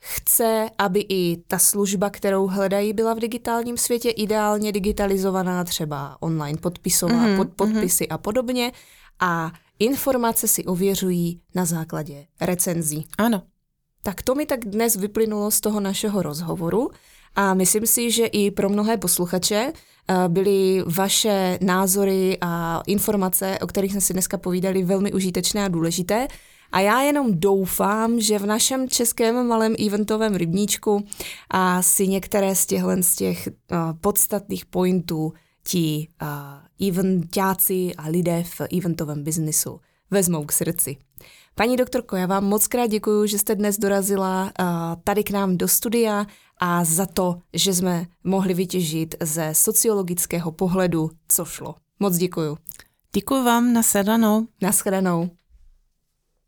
Chce, 0.01 0.69
aby 0.77 1.05
i 1.09 1.37
ta 1.47 1.59
služba, 1.59 2.09
kterou 2.09 2.47
hledají, 2.47 2.93
byla 2.93 3.13
v 3.13 3.19
digitálním 3.19 3.77
světě 3.77 4.09
ideálně 4.09 4.71
digitalizovaná, 4.71 5.63
třeba 5.63 6.17
online 6.19 6.57
podpisová, 6.57 7.13
mm-hmm, 7.13 7.37
pod, 7.37 7.49
podpisy 7.49 8.03
mm-hmm. 8.03 8.13
a 8.13 8.17
podobně. 8.17 8.71
A 9.19 9.51
informace 9.79 10.47
si 10.47 10.65
ověřují 10.65 11.41
na 11.55 11.65
základě 11.65 12.25
recenzí. 12.41 13.07
Ano. 13.17 13.41
Tak 14.03 14.21
to 14.21 14.35
mi 14.35 14.45
tak 14.45 14.65
dnes 14.65 14.95
vyplynulo 14.95 15.51
z 15.51 15.61
toho 15.61 15.79
našeho 15.79 16.21
rozhovoru 16.21 16.91
a 17.35 17.53
myslím 17.53 17.87
si, 17.87 18.11
že 18.11 18.25
i 18.25 18.51
pro 18.51 18.69
mnohé 18.69 18.97
posluchače 18.97 19.73
eh, 19.73 20.15
byly 20.27 20.83
vaše 20.85 21.59
názory 21.61 22.37
a 22.41 22.81
informace, 22.87 23.59
o 23.61 23.67
kterých 23.67 23.91
jsme 23.91 24.01
si 24.01 24.13
dneska 24.13 24.37
povídali, 24.37 24.83
velmi 24.83 25.13
užitečné 25.13 25.65
a 25.65 25.67
důležité. 25.67 26.27
A 26.71 26.79
já 26.79 27.01
jenom 27.01 27.39
doufám, 27.39 28.21
že 28.21 28.39
v 28.39 28.45
našem 28.45 28.89
českém 28.89 29.47
malém 29.47 29.75
eventovém 29.87 30.35
rybníčku 30.35 31.05
a 31.49 31.81
si 31.81 32.07
některé 32.07 32.55
z 32.55 32.65
těchhle 32.65 33.03
z 33.03 33.15
těch 33.15 33.47
uh, 33.47 33.77
podstatných 34.01 34.65
pointů 34.65 35.33
ti 35.63 36.07
uh, 36.21 36.87
eventáci 36.87 37.95
a 37.95 38.09
lidé 38.09 38.43
v 38.43 38.61
eventovém 38.77 39.23
biznisu 39.23 39.79
vezmou 40.11 40.45
k 40.45 40.51
srdci. 40.51 40.97
Paní 41.55 41.77
doktorko, 41.77 42.15
já 42.15 42.25
vám 42.25 42.45
moc 42.45 42.67
krát 42.67 42.87
děkuji, 42.87 43.25
že 43.25 43.39
jste 43.39 43.55
dnes 43.55 43.77
dorazila 43.77 44.43
uh, 44.43 44.67
tady 45.03 45.23
k 45.23 45.31
nám 45.31 45.57
do 45.57 45.67
studia 45.67 46.25
a 46.57 46.83
za 46.83 47.05
to, 47.05 47.41
že 47.53 47.73
jsme 47.73 48.05
mohli 48.23 48.53
vytěžit 48.53 49.15
ze 49.21 49.49
sociologického 49.53 50.51
pohledu, 50.51 51.09
co 51.27 51.45
šlo. 51.45 51.75
Moc 51.99 52.17
děkuji. 52.17 52.57
Děkuji 53.13 53.43
vám, 53.43 53.73
nashledanou. 53.73 54.47
Nashledanou. 54.61 55.29